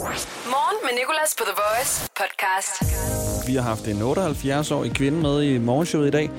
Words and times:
Morgen 0.00 0.78
med 0.84 0.94
Nicolas 0.94 1.34
på 1.38 1.44
The 1.44 1.52
Voice 1.62 2.10
podcast. 2.20 2.82
Vi 3.46 3.56
har 3.56 3.62
haft 3.62 3.88
en 3.88 4.02
78-årig 4.02 4.94
kvinde 4.94 5.20
med 5.20 5.44
i 5.44 5.58
morgenshowet 5.58 6.08
i 6.08 6.10
dag. 6.10 6.30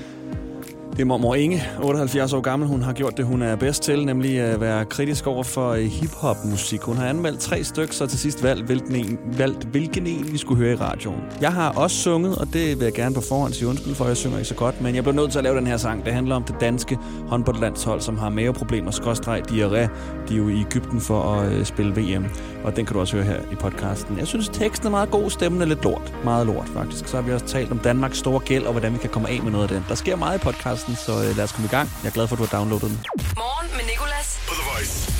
Det 1.02 1.06
er 1.06 1.08
mormor 1.08 1.36
Inge, 1.36 1.64
78 1.84 2.34
år 2.34 2.42
gammel. 2.42 2.68
Hun 2.68 2.82
har 2.82 2.94
gjort 2.94 3.18
det, 3.18 3.26
hun 3.26 3.42
er 3.42 3.56
bedst 3.56 3.84
til, 3.84 4.06
nemlig 4.06 4.40
at 4.40 4.62
være 4.62 4.86
kritisk 4.86 5.28
over 5.28 5.44
for 5.44 5.70
øh, 5.70 5.84
hip-hop-musik. 5.84 6.82
Hun 6.82 6.98
har 6.98 7.08
anmeldt 7.08 7.40
tre 7.40 7.64
stykker, 7.64 7.94
så 7.94 8.08
til 8.08 8.20
sidst 8.20 8.44
valgt 8.44 8.66
hvilken, 8.66 8.96
en, 8.96 9.20
valgt, 9.38 9.64
hvilken 9.64 10.08
en 10.08 10.32
vi 10.32 10.38
skulle 10.38 10.64
høre 10.64 10.74
i 10.74 10.76
radioen. 10.76 11.22
Jeg 11.42 11.54
har 11.54 11.72
også 11.72 11.96
sunget, 11.96 12.38
og 12.38 12.48
det 12.54 12.78
vil 12.80 12.84
jeg 12.84 12.94
gerne 12.94 13.16
på 13.16 13.22
forhånd 13.22 13.54
sige 13.54 13.68
undskyld 13.68 13.96
for, 13.96 14.06
jeg 14.06 14.18
synger 14.18 14.38
ikke 14.38 14.48
så 14.48 14.56
godt. 14.56 14.82
Men 14.82 14.96
jeg 14.96 15.04
blev 15.04 15.16
nødt 15.16 15.32
til 15.32 15.38
at 15.38 15.44
lave 15.44 15.58
den 15.58 15.68
her 15.68 15.78
sang. 15.78 16.06
Det 16.06 16.14
handler 16.14 16.36
om 16.36 16.44
det 16.44 16.56
danske 16.60 16.98
håndboldlandshold, 17.28 18.02
som 18.02 18.18
har 18.18 18.30
maveproblemer, 18.30 18.92
skråstreg, 18.92 19.42
diarré. 19.50 19.90
De 20.30 20.34
er 20.34 20.38
jo 20.38 20.50
i 20.50 20.62
Ægypten 20.62 21.02
for 21.02 21.22
at 21.22 21.52
øh, 21.52 21.66
spille 21.66 21.96
VM, 21.96 22.26
og 22.64 22.76
den 22.76 22.86
kan 22.86 22.94
du 22.94 23.00
også 23.00 23.16
høre 23.16 23.26
her 23.26 23.40
i 23.52 23.56
podcasten. 23.56 24.18
Jeg 24.18 24.28
synes, 24.28 24.50
teksten 24.50 24.88
er 24.88 24.92
meget 24.92 25.12
god, 25.12 25.30
stemmen 25.30 25.62
er 25.62 25.66
lidt 25.66 25.84
lort. 25.84 26.14
Meget 26.24 26.48
lort, 26.48 26.70
faktisk. 26.70 27.08
Så 27.08 27.16
har 27.16 27.24
vi 27.24 27.32
også 27.32 27.46
talt 27.46 27.72
om 27.72 27.80
Danmarks 27.80 28.18
store 28.18 28.40
gæld, 28.40 28.64
og 28.64 28.72
hvordan 28.72 28.94
vi 28.94 28.98
kan 28.98 29.10
komme 29.10 29.30
af 29.30 29.44
med 29.44 29.52
noget 29.52 29.64
af 29.64 29.70
den. 29.70 29.86
Der 29.90 29.96
sker 29.96 30.16
meget 30.16 30.38
i 30.38 30.44
podcasten, 30.44 30.91
så 30.96 31.24
øh, 31.24 31.36
lad 31.38 31.44
os 31.44 31.52
komme 31.52 31.66
i 31.68 31.70
gang. 31.70 31.92
Jeg 32.04 32.10
er 32.10 32.14
glad 32.14 32.28
for, 32.28 32.36
at 32.36 32.40
du 32.40 32.46
har 32.46 32.58
downloadet 32.58 32.90
den. 32.90 33.00
Morgen 33.38 33.72
med 33.78 33.86
Nicolas. 33.92 34.40
på 34.48 34.54
The 34.54 34.64
Voice. 34.76 35.12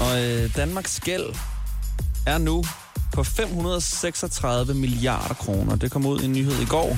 Og 0.00 0.24
øh, 0.24 0.56
Danmarks 0.56 1.00
gæld 1.00 1.26
er 2.26 2.38
nu 2.38 2.64
på 3.12 3.24
536 3.24 4.74
milliarder 4.74 5.34
kroner. 5.34 5.76
Det 5.76 5.90
kom 5.90 6.06
ud 6.06 6.20
i 6.20 6.24
en 6.24 6.32
nyhed 6.32 6.60
i 6.60 6.64
går, 6.64 6.96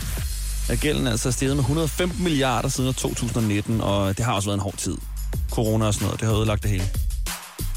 at 0.73 0.81
gælden 0.81 1.07
altså 1.07 1.29
er 1.29 1.33
steget 1.33 1.57
med 1.57 1.63
115 1.65 2.23
milliarder 2.25 2.69
siden 2.69 2.95
2019, 2.95 3.81
og 3.81 4.17
det 4.17 4.25
har 4.25 4.33
også 4.33 4.49
været 4.49 4.57
en 4.57 4.63
hård 4.63 4.77
tid. 4.77 4.97
Corona 5.51 5.87
og 5.87 5.95
sådan 5.95 6.07
noget, 6.07 6.21
det 6.21 6.29
har 6.29 6.37
ødelagt 6.37 6.63
det 6.63 6.71
hele. 6.71 6.85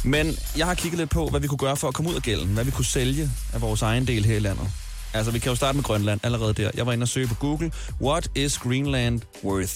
Men 0.04 0.38
jeg 0.58 0.66
har 0.68 0.74
kigget 0.74 1.00
lidt 1.00 1.10
på, 1.10 1.28
hvad 1.28 1.40
vi 1.40 1.48
kunne 1.48 1.58
gøre 1.58 1.78
for 1.78 1.88
at 1.88 1.94
komme 1.94 2.12
ud 2.12 2.16
af 2.16 2.22
gælden. 2.22 2.48
Hvad 2.48 2.64
vi 2.64 2.72
kunne 2.72 2.86
sælge 2.86 3.32
af 3.54 3.62
vores 3.62 3.82
egen 3.82 4.08
del 4.08 4.26
her 4.26 4.36
i 4.36 4.40
landet. 4.40 4.68
Altså, 5.14 5.32
vi 5.32 5.40
kan 5.40 5.50
jo 5.50 5.56
starte 5.56 5.76
med 5.76 5.84
Grønland 5.84 6.20
allerede 6.24 6.54
der. 6.54 6.72
Jeg 6.74 6.86
var 6.86 6.94
inde 6.94 7.04
og 7.04 7.08
søge 7.08 7.28
på 7.28 7.36
Google. 7.36 7.72
What 8.02 8.28
is 8.36 8.58
Greenland 8.58 9.22
worth? 9.44 9.74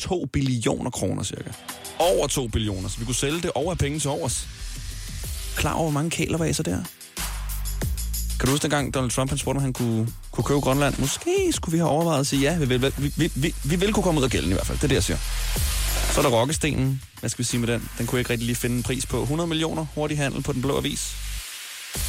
2 0.00 0.26
billioner 0.32 0.90
kroner 0.90 1.22
cirka. 1.22 1.50
Over 1.98 2.26
2 2.26 2.48
billioner, 2.48 2.88
så 2.88 2.98
vi 2.98 3.04
kunne 3.04 3.14
sælge 3.14 3.40
det 3.40 3.50
over 3.54 3.70
have 3.70 3.76
penge 3.76 3.98
til 3.98 4.10
overs. 4.10 4.48
Klar 5.56 5.72
over, 5.72 5.82
hvor 5.82 6.00
mange 6.00 6.10
kæler 6.10 6.38
var 6.38 6.44
der? 6.62 6.84
Kan 8.38 8.46
du 8.46 8.50
huske 8.50 8.62
dengang, 8.62 8.94
Donald 8.94 9.10
Trump 9.10 9.30
han 9.30 9.38
spurgte, 9.38 9.58
om 9.58 9.62
han 9.62 9.72
kunne, 9.72 10.08
kunne 10.30 10.44
købe 10.44 10.60
Grønland? 10.60 10.98
Måske 10.98 11.52
skulle 11.52 11.72
vi 11.72 11.78
have 11.78 11.90
overvejet 11.90 12.20
at 12.20 12.26
sige 12.26 12.42
ja. 12.42 12.58
Vi 12.58 12.64
vil, 12.64 12.82
vi, 12.82 13.12
vi, 13.16 13.32
vi, 13.34 13.54
vi 13.64 13.76
vil 13.76 13.92
kunne 13.92 14.02
komme 14.02 14.20
ud 14.20 14.24
af 14.24 14.30
gælden 14.30 14.50
i 14.50 14.52
hvert 14.54 14.66
fald. 14.66 14.78
Det 14.78 14.84
er 14.84 14.88
det, 14.88 14.94
jeg 14.94 15.04
siger. 15.04 15.18
Så 16.12 16.20
er 16.20 16.22
der 16.22 16.30
rokkestenen. 16.30 17.02
Hvad 17.20 17.30
skal 17.30 17.38
vi 17.38 17.44
sige 17.44 17.60
med 17.60 17.68
den? 17.68 17.88
Den 17.98 18.06
kunne 18.06 18.16
jeg 18.16 18.20
ikke 18.20 18.30
rigtig 18.30 18.46
lige 18.46 18.56
finde 18.56 18.76
en 18.76 18.82
pris 18.82 19.06
på. 19.06 19.22
100 19.22 19.46
millioner 19.46 19.86
hurtig 19.94 20.18
handel 20.18 20.42
på 20.42 20.52
den 20.52 20.62
blå 20.62 20.76
avis. 20.78 21.16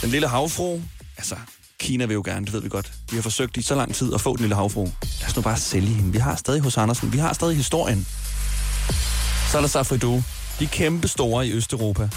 Den 0.01 0.09
lille 0.09 0.27
havfru. 0.27 0.81
Altså, 1.17 1.35
Kina 1.81 2.05
vil 2.05 2.13
jo 2.13 2.21
gerne, 2.25 2.45
det 2.45 2.53
ved 2.53 2.61
vi 2.61 2.69
godt. 2.69 2.93
Vi 3.09 3.15
har 3.15 3.21
forsøgt 3.21 3.57
i 3.57 3.61
så 3.61 3.75
lang 3.75 3.95
tid 3.95 4.13
at 4.13 4.21
få 4.21 4.31
den 4.35 4.41
lille 4.41 4.55
havfru. 4.55 4.85
Lad 5.19 5.27
os 5.27 5.35
nu 5.35 5.41
bare 5.41 5.57
sælge 5.57 5.87
hende. 5.87 6.11
Vi 6.11 6.17
har 6.17 6.35
stadig 6.35 6.61
hos 6.61 6.77
Andersen. 6.77 7.13
Vi 7.13 7.17
har 7.17 7.33
stadig 7.33 7.57
historien. 7.57 8.07
Så 9.51 9.57
er 9.57 9.61
der 9.61 9.67
Safridu. 9.67 10.23
De 10.59 10.63
er 10.63 10.67
kæmpe 10.67 11.07
store 11.07 11.47
i 11.47 11.51
Østeuropa. 11.51 12.09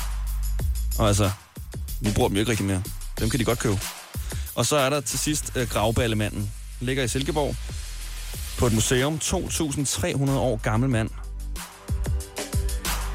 Og 0.99 1.09
altså, 1.09 1.31
vi 2.01 2.13
bruger 2.15 2.29
dem 2.29 2.37
jo 2.37 2.41
ikke 2.41 2.51
rigtig 2.51 2.67
mere. 2.67 2.83
Dem 3.19 3.31
kan 3.31 3.41
de 3.41 3.45
godt 3.45 3.59
købe. 3.59 3.79
Og 4.55 4.67
så 4.67 4.77
er 4.77 4.91
der 4.91 5.01
til 5.01 5.19
sidst 5.19 5.57
äh, 5.57 5.69
Gravballemanden. 5.69 6.51
Ligger 6.81 7.05
i 7.05 7.09
Silkeborg 7.09 7.57
på 8.59 8.67
et 8.67 8.73
museum. 8.73 9.15
2.300 9.23 10.31
år 10.31 10.57
gammel 10.57 10.91
mand. 10.91 11.11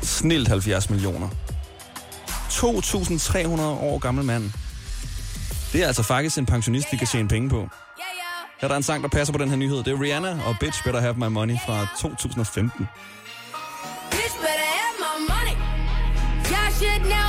Snilt 0.01 0.47
70 0.47 0.89
millioner. 0.89 1.29
2.300 2.49 3.61
år 3.61 3.99
gammel 3.99 4.25
mand. 4.25 4.51
Det 5.73 5.83
er 5.83 5.87
altså 5.87 6.03
faktisk 6.03 6.37
en 6.37 6.45
pensionist, 6.45 6.87
vi 6.91 6.97
kan 6.97 7.07
tjene 7.07 7.29
penge 7.29 7.49
på. 7.49 7.69
Her 8.59 8.67
er 8.67 8.67
der 8.67 8.75
en 8.75 8.83
sang, 8.83 9.03
der 9.03 9.09
passer 9.09 9.33
på 9.33 9.37
den 9.37 9.49
her 9.49 9.55
nyhed. 9.55 9.77
Det 9.77 9.87
er 9.87 10.01
Rihanna 10.01 10.39
og 10.45 10.55
Bitch 10.59 10.83
Better 10.83 10.99
Have 10.99 11.13
My 11.13 11.27
Money 11.27 11.55
fra 11.65 11.87
2015. 11.99 12.87
Bitch 14.11 14.35
better 14.35 14.67
have 14.75 14.95
my 15.05 15.15
money. 15.33 15.55
Y'all 16.51 16.71
should 16.79 17.01
know 17.11 17.28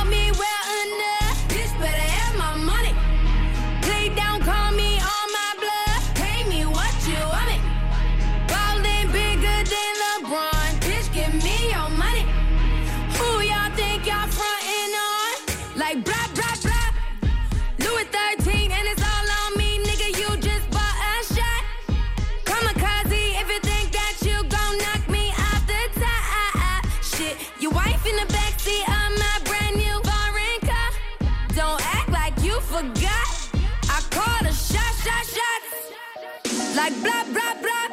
blah, 37.01 37.23
blah, 37.33 37.53
blah. 37.63 37.87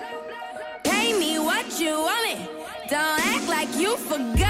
Pay 0.84 1.19
me 1.19 1.38
what 1.38 1.80
you 1.80 1.92
want 2.00 2.22
me. 2.24 2.48
Don't 2.88 3.20
act 3.34 3.48
like 3.48 3.74
you 3.76 3.96
forgot. 3.96 4.47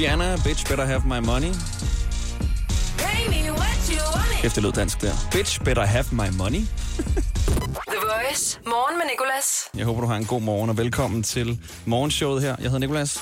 Rihanna, 0.00 0.36
Bitch 0.44 0.68
Better 0.68 0.84
Have 0.84 1.02
My 1.04 1.26
Money. 1.26 1.52
Kæft, 4.40 4.54
det 4.54 4.62
lød 4.62 4.72
dansk 4.72 5.00
der. 5.00 5.12
Bitch 5.32 5.60
Better 5.64 5.84
Have 5.84 6.04
My 6.12 6.36
Money. 6.38 6.58
The 7.88 7.98
Voice. 8.02 8.60
Morgen 8.66 8.98
med 8.98 9.06
Nicolas. 9.10 9.68
Jeg 9.76 9.84
håber, 9.84 10.00
du 10.00 10.06
har 10.06 10.16
en 10.16 10.24
god 10.24 10.40
morgen, 10.40 10.70
og 10.70 10.76
velkommen 10.76 11.22
til 11.22 11.58
morgenshowet 11.84 12.42
her. 12.42 12.56
Jeg 12.58 12.64
hedder 12.64 12.78
Nikolas. 12.78 13.20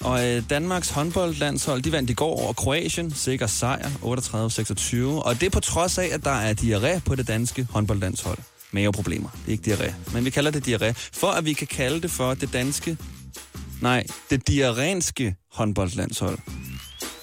Og 0.00 0.28
øh, 0.28 0.42
Danmarks 0.50 0.90
håndboldlandshold, 0.90 1.82
de 1.82 1.92
vandt 1.92 2.10
i 2.10 2.14
går 2.14 2.40
over 2.42 2.52
Kroatien. 2.52 3.10
Sikker 3.14 3.46
sejr, 3.46 3.88
38-26. 3.88 5.26
Og 5.26 5.40
det 5.40 5.52
på 5.52 5.60
trods 5.60 5.98
af, 5.98 6.08
at 6.12 6.24
der 6.24 6.30
er 6.30 6.54
diarré 6.54 7.00
på 7.00 7.14
det 7.14 7.28
danske 7.28 7.66
håndboldlandshold. 7.70 8.38
Maveproblemer. 8.72 9.28
Det 9.28 9.48
er 9.48 9.52
ikke 9.52 9.74
diarré. 9.74 9.92
Men 10.14 10.24
vi 10.24 10.30
kalder 10.30 10.50
det 10.50 10.68
diarré, 10.68 10.92
for 11.12 11.26
at 11.26 11.44
vi 11.44 11.52
kan 11.52 11.66
kalde 11.66 12.00
det 12.02 12.10
for 12.10 12.34
det 12.34 12.52
danske... 12.52 12.96
Nej, 13.82 14.06
det 14.30 14.48
diarenske 14.48 15.34
håndboldlandshold. 15.52 16.38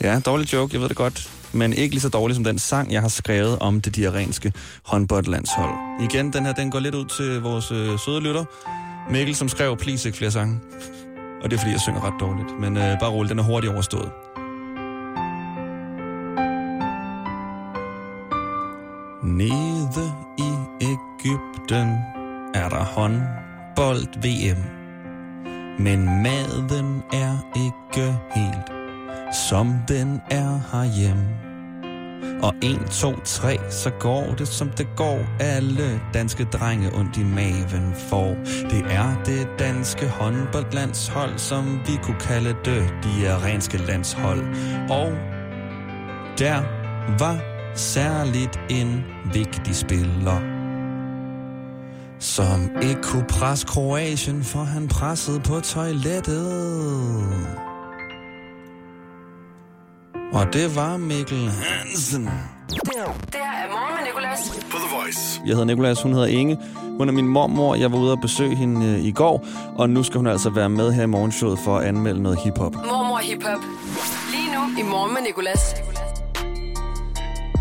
Ja, 0.02 0.20
dårlig 0.20 0.54
joke, 0.54 0.74
jeg 0.74 0.82
ved 0.82 0.90
det 0.90 0.98
godt. 0.98 1.32
Men 1.54 1.74
ikke 1.74 1.96
lige 1.96 2.02
så 2.02 2.10
dårlig 2.10 2.36
som 2.36 2.44
den 2.44 2.60
sang, 2.60 2.92
jeg 2.92 3.02
har 3.02 3.08
skrevet 3.08 3.60
om 3.60 3.82
det 3.82 3.96
diarenske 3.96 4.54
håndboldlandshold. 4.84 6.02
Igen, 6.02 6.34
den 6.34 6.46
her, 6.46 6.54
den 6.54 6.72
går 6.72 6.80
lidt 6.80 6.96
ud 6.96 7.06
til 7.06 7.42
vores 7.42 7.72
øh, 7.72 8.00
søde 8.00 8.22
lytter. 8.22 8.46
Mikkel, 9.12 9.36
som 9.36 9.50
skrev 9.50 9.78
Please 9.78 10.10
ikke 10.10 10.18
flere 10.18 10.32
sange. 10.32 10.60
Og 11.44 11.52
det 11.52 11.58
er 11.58 11.60
fordi, 11.60 11.72
jeg 11.72 11.82
synger 11.82 12.04
ret 12.04 12.20
dårligt. 12.20 12.60
Men 12.60 12.78
øh, 12.78 13.00
bare 13.00 13.10
rolig, 13.10 13.30
den 13.30 13.40
er 13.40 13.44
hurtigt 13.44 13.74
overstået. 13.74 14.12
Nede 19.24 20.14
i 20.38 20.50
Ægypten 20.82 21.88
er 22.54 22.70
der 22.70 22.84
håndbold-VM. 22.84 24.64
Men 25.80 26.24
maden 26.24 27.04
er 27.14 27.38
ikke 27.56 28.20
helt, 28.36 28.72
som 29.50 29.74
den 29.88 30.22
er 30.32 30.60
herhjemme. 30.72 31.28
Og 32.44 32.54
1, 32.62 32.80
2, 32.92 33.14
3, 33.24 33.58
så 33.70 33.90
går 33.90 34.36
det 34.38 34.48
som 34.48 34.70
det 34.70 34.88
går. 34.96 35.20
Alle 35.40 36.02
danske 36.14 36.44
drenge 36.44 36.94
ondt 36.96 37.18
i 37.18 37.24
maven 37.24 37.94
får. 38.10 38.36
Det 38.70 38.86
er 38.90 39.24
det 39.26 39.48
danske 39.60 40.08
håndboldlandshold, 40.08 41.38
som 41.38 41.80
vi 41.88 42.00
kunne 42.04 42.20
kalde 42.20 42.56
det 42.66 42.94
diarrenske 43.04 43.78
landshold. 43.78 44.42
Og 44.90 45.12
der 46.40 46.62
var 47.20 47.38
særligt 47.76 48.60
en 48.70 49.06
vigtig 49.34 49.76
spiller, 49.76 50.57
som 52.20 52.70
ikke 52.82 53.02
kunne 53.02 53.26
presse 53.30 53.68
Kroatien, 53.68 54.44
for 54.44 54.60
han 54.60 54.88
pressede 54.88 55.40
på 55.40 55.60
toilettet. 55.60 56.48
Og 60.34 60.54
det 60.54 60.76
var 60.76 60.98
Mikkel 60.98 61.50
Hansen. 61.50 62.24
Det 62.26 62.82
her 62.96 63.04
er 63.04 63.70
morgen 63.72 63.96
med 63.96 64.06
Nicolas. 64.08 64.66
På 64.72 64.78
The 64.78 64.96
Voice. 65.02 65.42
Jeg 65.46 65.52
hedder 65.54 65.66
Nikolas, 65.66 66.02
hun 66.02 66.14
hedder 66.14 66.28
Inge. 66.28 66.60
Hun 66.98 67.10
er 67.10 67.14
min 67.14 67.28
mormor. 67.28 67.76
Jeg 67.76 67.92
var 67.92 67.98
ude 67.98 68.12
og 68.12 68.20
besøge 68.22 68.56
hende 68.56 68.86
øh, 68.86 69.06
i 69.06 69.12
går, 69.12 69.46
og 69.78 69.90
nu 69.90 70.04
skal 70.04 70.18
hun 70.18 70.28
altså 70.28 70.50
være 70.50 70.70
med 70.70 70.92
her 70.94 71.04
i 71.04 71.06
morgenshowet 71.06 71.60
for 71.60 71.78
at 71.78 71.86
anmelde 71.86 72.22
noget 72.22 72.40
hiphop. 72.44 72.76
Mormor 72.76 73.18
Hip 73.18 73.44
Hop. 73.44 73.60
Lige 74.32 74.48
nu 74.56 74.80
i 74.80 74.84
morgen 74.84 75.14
med 75.14 75.22
Nicolas. 75.22 75.76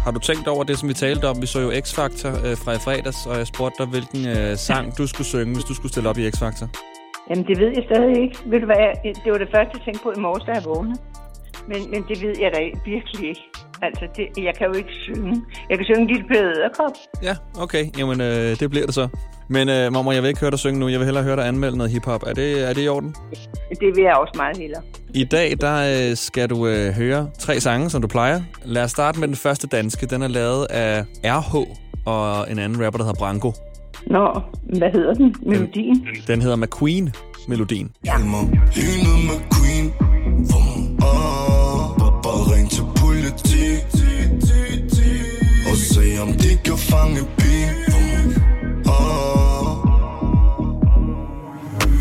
Har 0.06 0.12
du 0.12 0.18
tænkt 0.18 0.48
over 0.48 0.64
det, 0.64 0.78
som 0.78 0.88
vi 0.88 0.94
talte 0.94 1.24
om? 1.28 1.42
Vi 1.42 1.46
så 1.46 1.60
jo 1.60 1.70
X-Factor 1.84 2.32
øh, 2.46 2.56
fra 2.62 2.72
i 2.72 2.80
fredags, 2.86 3.26
og 3.26 3.34
jeg 3.38 3.46
spurgte 3.46 3.76
dig, 3.82 3.86
hvilken 3.94 4.22
øh, 4.34 4.56
sang 4.56 4.98
du 4.98 5.06
skulle 5.06 5.28
synge, 5.34 5.52
hvis 5.54 5.64
du 5.64 5.74
skulle 5.74 5.92
stille 5.92 6.08
op 6.10 6.18
i 6.18 6.28
X-Factor. 6.28 6.66
Jamen, 7.30 7.44
det 7.46 7.58
ved 7.62 7.70
jeg 7.76 7.84
stadig 7.90 8.22
ikke. 8.24 8.36
Ved 8.50 8.60
du 8.60 8.66
hvad, 8.66 8.84
det 9.24 9.32
var 9.32 9.38
det 9.38 9.48
første, 9.54 9.70
jeg 9.76 9.82
tænkte 9.84 10.02
på 10.02 10.10
i 10.16 10.20
morges, 10.26 10.44
da 10.44 10.52
jeg 10.52 10.64
vågnede. 10.64 10.98
Men, 11.70 11.80
men 11.92 12.00
det 12.08 12.16
ved 12.22 12.34
jeg 12.40 12.50
da 12.54 12.60
virkelig 12.84 13.28
ikke. 13.28 13.44
Altså, 13.82 14.04
det, 14.16 14.44
jeg 14.44 14.54
kan 14.58 14.66
jo 14.66 14.74
ikke 14.80 14.92
synge. 15.06 15.34
Jeg 15.70 15.76
kan 15.78 15.84
synge 15.90 16.06
lille 16.12 16.26
pæderkop. 16.28 16.94
Ja, 17.22 17.34
okay. 17.64 17.84
Jamen, 17.98 18.20
øh, 18.20 18.60
det 18.60 18.70
bliver 18.70 18.86
det 18.86 18.94
så. 18.94 19.08
Men 19.48 19.68
øh, 19.68 19.92
mormor, 19.92 20.12
jeg 20.12 20.22
vil 20.22 20.28
ikke 20.28 20.40
høre 20.40 20.50
dig 20.50 20.58
synge 20.58 20.78
nu. 20.80 20.88
Jeg 20.88 20.98
vil 20.98 21.04
hellere 21.04 21.24
høre 21.24 21.36
dig 21.36 21.46
anmelde 21.48 21.76
noget 21.76 21.92
hiphop. 21.92 22.22
Er 22.22 22.34
det, 22.40 22.68
er 22.68 22.72
det 22.72 22.84
i 22.84 22.88
orden? 22.88 23.14
Det 23.82 23.90
vil 23.96 24.04
jeg 24.04 24.14
også 24.14 24.34
meget 24.36 24.56
hellere. 24.56 24.82
I 25.14 25.24
dag 25.24 25.54
der 25.60 26.10
øh, 26.10 26.16
skal 26.16 26.50
du 26.50 26.66
øh, 26.66 26.92
høre 26.94 27.30
tre 27.38 27.60
sange, 27.60 27.90
som 27.90 28.02
du 28.02 28.08
plejer. 28.08 28.42
Lad 28.64 28.82
os 28.82 28.90
starte 28.90 29.20
med 29.20 29.28
den 29.28 29.36
første 29.36 29.66
danske. 29.66 30.06
Den 30.06 30.22
er 30.22 30.28
lavet 30.28 30.66
af 30.70 31.04
RH 31.24 31.56
og 32.04 32.50
en 32.50 32.58
anden 32.58 32.84
rapper, 32.86 32.98
der 32.98 33.04
hedder 33.04 33.18
Branko. 33.18 33.52
Nå, 34.06 34.40
hvad 34.78 34.90
hedder 34.92 35.14
den? 35.14 35.34
Melodien? 35.46 36.06
Den 36.26 36.42
hedder 36.42 36.56
McQueen, 36.56 37.10
melodien. 37.48 37.90
Filmer 38.04 38.42
Lynet 38.76 39.24
med 39.28 39.40
Queen. 39.54 39.92
Vum, 40.50 40.94
ah, 40.94 41.96
bare, 42.22 42.54
ring 42.54 42.70
til 42.70 42.82
politi. 42.96 43.66
Og 45.70 45.76
se 45.76 46.22
om 46.22 46.28
de 46.32 46.56
kan 46.64 46.78
fange 46.78 47.20
pigen. 47.38 47.74
Vum, 47.92 48.34
ah. 48.86 49.76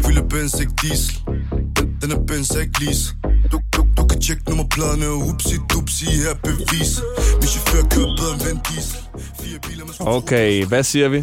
Fylde 0.06 0.30
Benz, 0.30 0.60
ikke 0.60 0.74
diesel. 0.81 1.25
Den, 2.06 2.13
er 2.13 2.25
Benz, 2.30 2.50
ikke 2.62 2.78
lease. 2.84 3.06
Du, 3.52 3.57
du, 3.75 3.81
du 3.98 4.04
kan 4.12 4.19
tjekke 4.25 4.44
nummerpladerne. 4.50 5.07
Upsi, 5.30 5.56
dupsi, 5.72 6.07
her 6.22 6.31
er 6.36 6.40
bevis. 6.50 6.92
Min 7.40 7.50
chauffør 7.54 7.84
kører 7.94 8.12
bedre 8.19 8.31
end 8.36 8.42
Vin 8.46 8.60
Diesel. 8.68 9.00
Fire 9.42 9.60
biler 9.66 9.86
med 9.90 9.96
Okay, 10.18 10.50
hvad 10.72 10.84
siger 10.92 11.07
vi? 11.16 11.19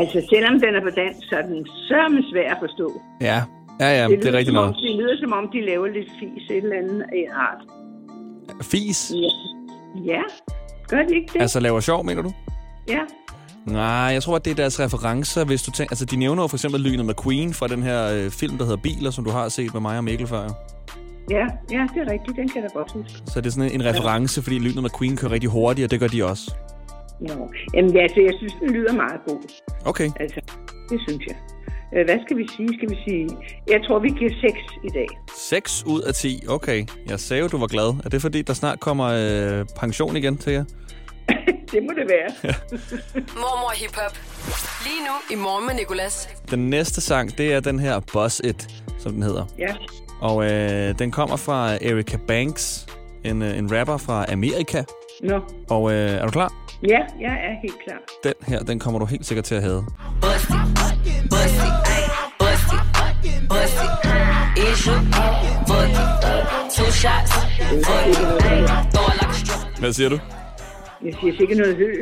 Altså, 0.00 0.18
selvom 0.32 0.54
den 0.64 0.72
er 0.78 0.82
på 0.88 0.92
dansk, 1.02 1.20
så 1.28 1.34
er 1.40 1.46
den 1.52 1.60
sørme 1.88 2.20
svær 2.30 2.48
at 2.54 2.58
forstå. 2.64 2.88
Ja, 3.28 3.38
ja, 3.82 3.90
ja, 3.98 4.04
det 4.08 4.14
er 4.14 4.22
lyder, 4.22 4.38
rigtigt 4.38 4.54
noget. 4.54 4.76
det 4.84 4.92
lyder 5.00 5.16
som 5.22 5.32
om, 5.38 5.44
de 5.54 5.60
laver 5.70 5.86
lidt 5.96 6.10
fis 6.18 6.44
et 6.50 6.56
eller 6.56 6.76
andet 6.82 7.00
i 7.20 7.22
art. 7.46 7.62
Fis? 8.70 9.00
Ja. 9.24 9.30
Ja, 10.14 10.22
gør 10.90 11.02
de 11.08 11.14
ikke 11.18 11.30
det? 11.32 11.40
Altså 11.44 11.60
laver 11.60 11.80
sjov, 11.80 12.04
mener 12.04 12.22
du? 12.22 12.32
Ja. 12.88 13.02
Nej, 13.66 13.84
jeg 13.84 14.22
tror, 14.22 14.36
at 14.36 14.44
det 14.44 14.50
er 14.50 14.54
deres 14.54 14.80
referencer, 14.80 15.44
hvis 15.44 15.62
du 15.62 15.70
tænker... 15.70 15.92
Altså, 15.92 16.04
de 16.04 16.16
nævner 16.16 16.42
jo 16.42 16.46
for 16.46 16.56
eksempel 16.56 16.80
lynet 16.80 17.06
med 17.06 17.14
Queen 17.24 17.54
fra 17.54 17.68
den 17.68 17.82
her 17.82 18.12
øh, 18.14 18.30
film, 18.30 18.58
der 18.58 18.64
hedder 18.64 18.76
Biler, 18.82 19.10
som 19.10 19.24
du 19.24 19.30
har 19.30 19.48
set 19.48 19.72
med 19.74 19.80
mig 19.80 19.96
og 19.98 20.04
Mikkel 20.04 20.26
før. 20.26 20.42
jo. 20.42 20.50
Ja, 21.30 21.44
ja, 21.76 21.86
det 21.94 22.00
er 22.06 22.10
rigtigt. 22.12 22.36
Den 22.36 22.48
kan 22.48 22.62
jeg 22.62 22.70
da 22.70 22.78
godt 22.78 22.92
huske. 22.92 23.22
Så 23.26 23.40
det 23.40 23.46
er 23.46 23.50
sådan 23.50 23.70
en, 23.72 23.80
en 23.80 23.84
reference, 23.86 24.42
fordi 24.42 24.58
lynet 24.58 24.82
med 24.82 24.90
Queen 24.98 25.16
kører 25.16 25.32
rigtig 25.32 25.50
hurtigt, 25.50 25.84
og 25.84 25.90
det 25.90 26.00
gør 26.00 26.06
de 26.06 26.24
også. 26.24 26.54
Nå. 27.20 27.50
Jamen, 27.74 27.94
ja, 27.94 28.02
altså, 28.02 28.20
jeg 28.20 28.34
synes, 28.38 28.52
den 28.60 28.70
lyder 28.70 28.92
meget 28.92 29.20
god. 29.28 29.40
Okay. 29.84 30.10
Altså, 30.20 30.40
det 30.90 31.00
synes 31.08 31.22
jeg. 31.28 31.36
Øh, 31.96 32.04
Hvad 32.04 32.18
skal 32.26 32.36
vi 32.36 32.48
sige? 32.56 32.68
Skal 32.78 32.90
vi 32.90 32.96
sige... 33.08 33.28
Jeg 33.68 33.80
tror, 33.86 33.98
vi 33.98 34.08
giver 34.08 34.30
6 34.40 34.58
i 34.84 34.88
dag. 34.88 35.06
6 35.50 35.84
ud 35.86 36.00
af 36.00 36.14
10. 36.14 36.42
Okay. 36.48 36.84
Jeg 37.08 37.20
sagde 37.20 37.42
jo, 37.42 37.48
du 37.48 37.58
var 37.58 37.66
glad. 37.66 37.94
Er 38.04 38.08
det 38.08 38.22
fordi, 38.22 38.42
der 38.42 38.52
snart 38.52 38.80
kommer 38.80 39.06
øh, 39.06 39.66
pension 39.76 40.16
igen 40.16 40.36
til 40.36 40.52
jer? 40.52 40.64
Det 41.72 41.82
må 41.82 41.92
det 41.98 42.06
være. 42.08 42.30
Mormor 43.42 43.72
Hip 43.76 43.96
Hop. 43.96 44.18
Lige 44.84 45.00
nu 45.00 45.34
i 45.36 45.38
morgen 45.38 45.66
med 45.66 45.74
Nicolas. 45.74 46.28
Den 46.50 46.70
næste 46.70 47.00
sang, 47.00 47.38
det 47.38 47.52
er 47.52 47.60
den 47.60 47.78
her 47.78 48.00
Buzz 48.12 48.40
It, 48.44 48.68
som 48.98 49.12
den 49.12 49.22
hedder. 49.22 49.44
Ja. 49.58 49.74
Og 50.20 50.44
øh, 50.50 50.98
den 50.98 51.10
kommer 51.10 51.36
fra 51.36 51.74
Erika 51.74 52.16
Banks, 52.28 52.86
en, 53.24 53.42
øh, 53.42 53.58
en 53.58 53.78
rapper 53.78 53.96
fra 53.96 54.32
Amerika. 54.32 54.82
Nå. 55.22 55.40
Og 55.70 55.92
øh, 55.92 56.10
er 56.10 56.24
du 56.24 56.30
klar? 56.30 56.52
Ja, 56.82 56.98
jeg 57.20 57.32
er 57.32 57.60
helt 57.62 57.84
klar. 57.84 57.98
Den 58.24 58.32
her, 58.46 58.58
den 58.60 58.78
kommer 58.78 58.98
du 59.00 59.06
helt 59.06 59.26
sikkert 59.26 59.44
til 59.44 59.54
at 59.54 59.62
have. 59.62 59.84
Bust 60.20 60.44
it. 60.44 61.30
Bust 61.30 61.54
it. 61.54 61.72
Ay, 61.94 62.02
bust 62.38 62.66
it. 62.76 63.48
Bust 63.48 63.76
it. 63.84 63.90
Is 64.58 64.84
you? 64.86 64.94
Fuck 65.68 65.90
it. 65.90 66.08
Two 66.76 66.90
shots. 67.02 67.32
Fuck 67.86 68.06
it. 68.08 68.44
Ay, 68.44 68.66
throw 68.92 69.06
it 69.10 69.14
like 69.20 69.30
a 69.30 69.34
stripper. 69.34 69.80
Hvad 69.80 69.92
siger 69.92 70.08
du? 70.08 70.18
Jeg 71.04 71.14
siger 71.20 71.36
sikkert 71.38 71.58
noget 71.58 71.76
hø. 71.76 71.92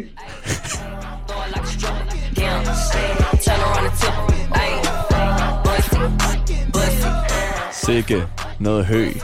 Sikke 7.72 8.22
noget 8.60 8.86
hø. 8.86 9.02
Det, 9.04 9.14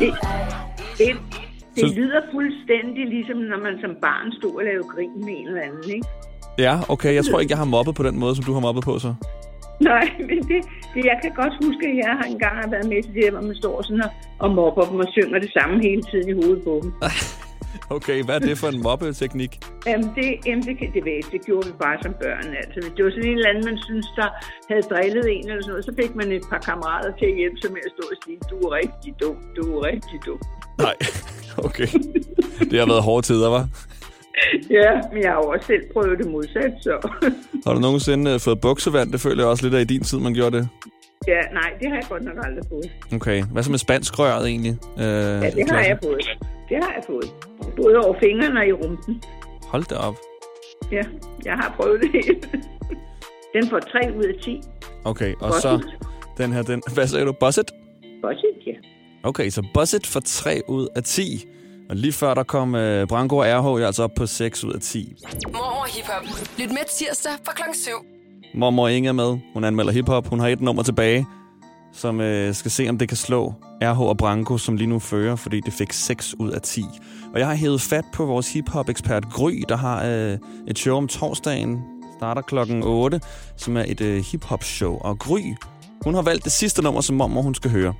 det, 0.98 1.08
det 1.76 1.80
Så- 1.90 1.94
lyder 1.96 2.20
fuldstændig 2.32 3.04
ligesom, 3.08 3.36
når 3.36 3.58
man 3.66 3.74
som 3.80 3.90
barn 4.02 4.32
stod 4.38 4.54
og 4.58 4.64
lavede 4.64 4.88
grin 4.94 5.10
med 5.26 5.34
en 5.40 5.46
eller 5.48 5.62
anden, 5.62 5.90
ikke? 5.94 6.06
Ja, 6.58 6.74
okay. 6.88 7.14
Jeg 7.14 7.24
tror 7.24 7.40
ikke, 7.40 7.50
jeg 7.52 7.58
har 7.58 7.64
mobbet 7.64 7.94
på 7.94 8.02
den 8.02 8.18
måde, 8.18 8.36
som 8.36 8.44
du 8.44 8.52
har 8.52 8.60
mobbet 8.60 8.84
på, 8.84 8.98
så. 8.98 9.14
Nej, 9.80 10.04
men 10.28 10.38
det, 10.50 10.58
det, 10.94 11.04
jeg 11.04 11.18
kan 11.22 11.32
godt 11.40 11.54
huske, 11.64 11.82
at 11.90 11.96
jeg 12.04 12.12
har 12.20 12.26
engang 12.34 12.54
har 12.62 12.68
været 12.70 12.86
med 12.92 13.02
til 13.02 13.14
det, 13.14 13.30
hvor 13.32 13.40
man 13.40 13.54
står 13.54 13.82
sådan 13.82 14.02
og, 14.02 14.10
og 14.38 14.50
mobber 14.54 14.84
dem 14.90 14.98
og 15.04 15.08
synger 15.10 15.38
det 15.38 15.50
samme 15.58 15.82
hele 15.82 16.02
tiden 16.02 16.28
i 16.28 16.32
hovedet 16.40 16.64
på 16.64 16.80
dem. 16.82 16.92
Okay, 17.96 18.18
hvad 18.24 18.34
er 18.34 18.38
det 18.48 18.58
for 18.62 18.68
en 18.74 18.82
mobbeteknik? 18.82 19.52
Jamen, 19.86 20.08
det, 20.16 20.28
jamen 20.46 20.62
det, 20.68 20.74
det, 20.94 21.02
ved, 21.08 21.18
det 21.32 21.40
gjorde 21.46 21.66
vi 21.66 21.72
bare 21.84 21.96
som 22.02 22.12
børn. 22.24 22.46
Altså, 22.62 22.76
hvis 22.82 22.92
det 22.96 23.02
var 23.04 23.10
sådan 23.10 23.28
en 23.30 23.36
eller 23.38 23.48
anden, 23.50 23.64
man 23.70 23.78
synes, 23.88 24.06
der 24.20 24.28
havde 24.70 24.82
drillet 24.92 25.24
en 25.36 25.44
eller 25.48 25.62
sådan 25.62 25.72
noget, 25.74 25.84
så 25.84 25.92
fik 26.00 26.12
man 26.20 26.32
et 26.32 26.42
par 26.52 26.58
kammerater 26.68 27.10
til 27.18 27.26
at 27.32 27.36
hjælpe 27.40 27.58
sig 27.62 27.70
med 27.76 27.82
at 27.88 27.92
stå 27.96 28.04
og 28.12 28.16
sige, 28.24 28.38
du 28.50 28.56
er 28.66 28.70
rigtig 28.80 29.10
dum, 29.22 29.36
du 29.56 29.62
er 29.76 29.80
rigtig 29.90 30.18
dum. 30.26 30.40
Nej, 30.86 30.96
okay. 31.66 31.88
Det 32.70 32.76
har 32.80 32.86
været 32.92 33.02
hårde 33.08 33.26
tider, 33.26 33.48
var. 33.56 33.64
Ja, 34.70 34.90
men 35.12 35.22
jeg 35.22 35.30
har 35.32 35.38
jo 35.44 35.48
også 35.54 35.66
selv 35.66 35.82
prøvet 35.92 36.18
det 36.18 36.26
modsat, 36.30 36.72
så... 36.80 36.94
Har 37.66 37.72
du 37.74 37.80
nogensinde 37.80 38.30
øh, 38.34 38.40
fået 38.40 38.60
buksevand? 38.60 39.12
Det 39.12 39.20
føler 39.20 39.42
jeg 39.42 39.50
også 39.50 39.64
lidt 39.64 39.74
af 39.74 39.80
i 39.80 39.84
din 39.84 40.02
tid, 40.02 40.18
man 40.18 40.34
gjorde 40.34 40.56
det. 40.58 40.68
ja, 41.28 41.40
nej, 41.52 41.70
det 41.80 41.88
har 41.90 41.96
jeg 41.96 42.06
godt 42.08 42.22
nok 42.24 42.34
aldrig 42.46 42.64
fået. 42.68 42.90
Okay. 43.14 43.44
Hvad 43.52 43.62
så 43.62 43.70
med 43.70 43.78
spanskrøret 43.78 44.46
egentlig? 44.48 44.76
Øh, 44.98 45.04
Ja, 45.04 45.50
det 45.50 45.70
har 45.70 45.80
jeg 45.84 45.98
fået. 46.04 46.38
Det 46.68 46.76
har 46.84 46.92
jeg 46.96 47.02
fået. 47.06 47.34
Både 47.76 47.96
over 47.96 48.14
fingrene 48.22 48.60
og 48.60 48.66
i 48.66 48.72
rumpen. 48.72 49.22
Hold 49.68 49.84
da 49.84 49.94
op. 49.94 50.16
Ja, 50.92 51.02
jeg 51.44 51.54
har 51.54 51.74
prøvet 51.76 52.00
det 52.02 52.10
hele. 52.12 52.40
Den 53.54 53.68
får 53.70 53.78
3 53.78 54.12
ud 54.18 54.22
af 54.24 54.34
10. 54.42 54.60
Okay, 55.04 55.34
og 55.34 55.40
Godt. 55.50 55.62
så 55.62 55.80
den 56.38 56.52
her, 56.52 56.62
den, 56.62 56.82
hvad 56.94 57.06
sagde 57.06 57.26
du? 57.26 57.32
Buzz 57.32 57.58
it? 57.58 57.70
Budget, 58.22 58.66
ja. 58.66 58.72
Okay, 59.22 59.50
så 59.50 59.66
Buzz 59.74 59.94
it 59.94 60.06
for 60.06 60.20
3 60.20 60.62
ud 60.68 60.88
af 60.96 61.02
10. 61.02 61.44
Og 61.90 61.96
lige 61.96 62.12
før 62.12 62.34
der 62.34 62.42
kom 62.42 62.74
øh, 62.74 63.06
Branko 63.06 63.36
og 63.36 63.44
RH 63.44 63.80
jo 63.80 63.86
altså 63.86 64.02
op 64.02 64.10
på 64.16 64.26
6 64.26 64.64
ud 64.64 64.72
af 64.72 64.80
10. 64.80 65.14
Mormor 65.46 65.86
Hip 65.96 66.04
Hop. 66.06 66.22
Lyt 66.58 66.68
med 66.70 66.88
tirsdag 66.98 67.32
fra 67.44 67.52
klokken 67.52 67.74
7. 67.74 67.90
Mormor 68.54 68.88
Inge 68.88 69.08
er 69.08 69.12
med. 69.12 69.38
Hun 69.54 69.64
anmelder 69.64 69.92
hiphop. 69.92 70.26
Hun 70.26 70.40
har 70.40 70.48
et 70.48 70.60
nummer 70.60 70.82
tilbage, 70.82 71.26
som 71.94 72.20
øh, 72.20 72.54
skal 72.54 72.70
se, 72.70 72.88
om 72.88 72.98
det 72.98 73.08
kan 73.08 73.16
slå 73.16 73.54
RH 73.82 74.00
og 74.00 74.16
Branko, 74.16 74.58
som 74.58 74.76
lige 74.76 74.86
nu 74.86 74.98
fører, 74.98 75.36
fordi 75.36 75.60
det 75.60 75.72
fik 75.72 75.92
6 75.92 76.34
ud 76.38 76.50
af 76.50 76.60
10. 76.60 76.84
Og 77.34 77.38
jeg 77.40 77.46
har 77.46 77.54
hævet 77.54 77.80
fat 77.80 78.04
på 78.14 78.24
vores 78.24 78.52
hiphop-ekspert 78.52 79.24
Gry, 79.30 79.62
der 79.68 79.76
har 79.76 80.04
øh, 80.04 80.38
et 80.68 80.78
show 80.78 80.96
om 80.96 81.08
torsdagen, 81.08 81.78
starter 82.18 82.42
klokken 82.42 82.82
8, 82.82 83.20
som 83.56 83.76
er 83.76 83.84
et 83.88 84.00
øh, 84.00 84.24
hiphop-show. 84.32 84.98
Og 85.00 85.18
Gry, 85.18 85.40
hun 86.04 86.14
har 86.14 86.22
valgt 86.22 86.44
det 86.44 86.52
sidste 86.52 86.82
nummer, 86.82 87.00
som 87.00 87.20
om, 87.20 87.30
hun 87.30 87.54
skal 87.54 87.70
høre. 87.70 87.94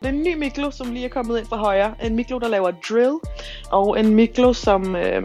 Det 0.00 0.06
er 0.06 0.12
en 0.12 0.22
ny 0.22 0.34
Miklo, 0.34 0.70
som 0.70 0.92
lige 0.92 1.04
er 1.04 1.08
kommet 1.08 1.38
ind 1.38 1.46
fra 1.46 1.56
højre. 1.56 1.94
En 2.02 2.16
Miklo, 2.16 2.38
der 2.38 2.48
laver 2.48 2.70
drill. 2.88 3.18
Og 3.70 4.00
en 4.00 4.14
Miklo, 4.14 4.52
som, 4.52 4.96
øh, 4.96 5.22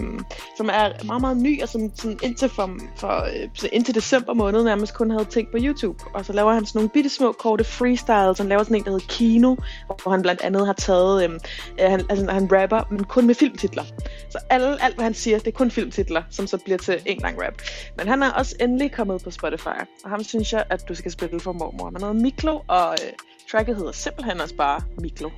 som 0.57 0.69
er 0.69 1.03
meget, 1.05 1.21
meget 1.21 1.37
ny, 1.37 1.61
og 1.61 1.69
som, 1.69 1.91
sådan 1.95 2.19
indtil, 2.23 2.49
for, 2.49 2.69
for, 2.97 3.07
øh, 3.07 3.69
indtil 3.71 3.95
december 3.95 4.33
måned 4.33 4.63
nærmest 4.63 4.93
kun 4.93 5.11
havde 5.11 5.25
tænkt 5.25 5.51
på 5.51 5.57
YouTube. 5.61 6.03
Og 6.13 6.25
så 6.25 6.33
laver 6.33 6.53
han 6.53 6.65
sådan 6.65 6.79
nogle 6.79 6.89
bitte 6.89 7.09
små 7.09 7.31
korte 7.31 7.63
freestyles. 7.63 8.37
Han 8.37 8.47
laver 8.47 8.63
sådan 8.63 8.77
en, 8.77 8.83
der 8.83 8.91
hedder 8.91 9.05
Kino, 9.09 9.55
hvor 9.85 10.11
han 10.11 10.21
blandt 10.21 10.41
andet 10.41 10.65
har 10.65 10.73
taget... 10.73 11.23
Øhm, 11.23 11.39
øh, 11.81 11.89
han, 11.89 12.05
altså, 12.09 12.31
han 12.31 12.49
rapper, 12.51 12.81
men 12.91 13.03
kun 13.03 13.27
med 13.27 13.35
filmtitler. 13.35 13.83
Så 14.29 14.39
alle, 14.49 14.83
alt, 14.83 14.95
hvad 14.95 15.03
han 15.03 15.13
siger, 15.13 15.37
det 15.39 15.47
er 15.47 15.51
kun 15.51 15.71
filmtitler, 15.71 16.23
som 16.29 16.47
så 16.47 16.57
bliver 16.57 16.77
til 16.77 17.01
en 17.05 17.17
lang 17.17 17.41
rap. 17.41 17.53
Men 17.97 18.07
han 18.07 18.23
er 18.23 18.31
også 18.31 18.55
endelig 18.59 18.91
kommet 18.91 19.23
på 19.23 19.31
Spotify, 19.31 19.79
og 20.03 20.09
ham 20.09 20.23
synes 20.23 20.53
jeg, 20.53 20.63
at 20.69 20.89
du 20.89 20.95
skal 20.95 21.11
spille 21.11 21.39
for 21.39 21.51
mormor. 21.51 21.85
Han 21.85 22.01
hedder 22.01 22.13
Miklo, 22.13 22.59
og 22.67 22.95
øh, 23.05 23.13
tracket 23.51 23.75
hedder 23.75 23.91
simpelthen 23.91 24.41
også 24.41 24.55
bare 24.55 24.79
Miklo. 25.01 25.29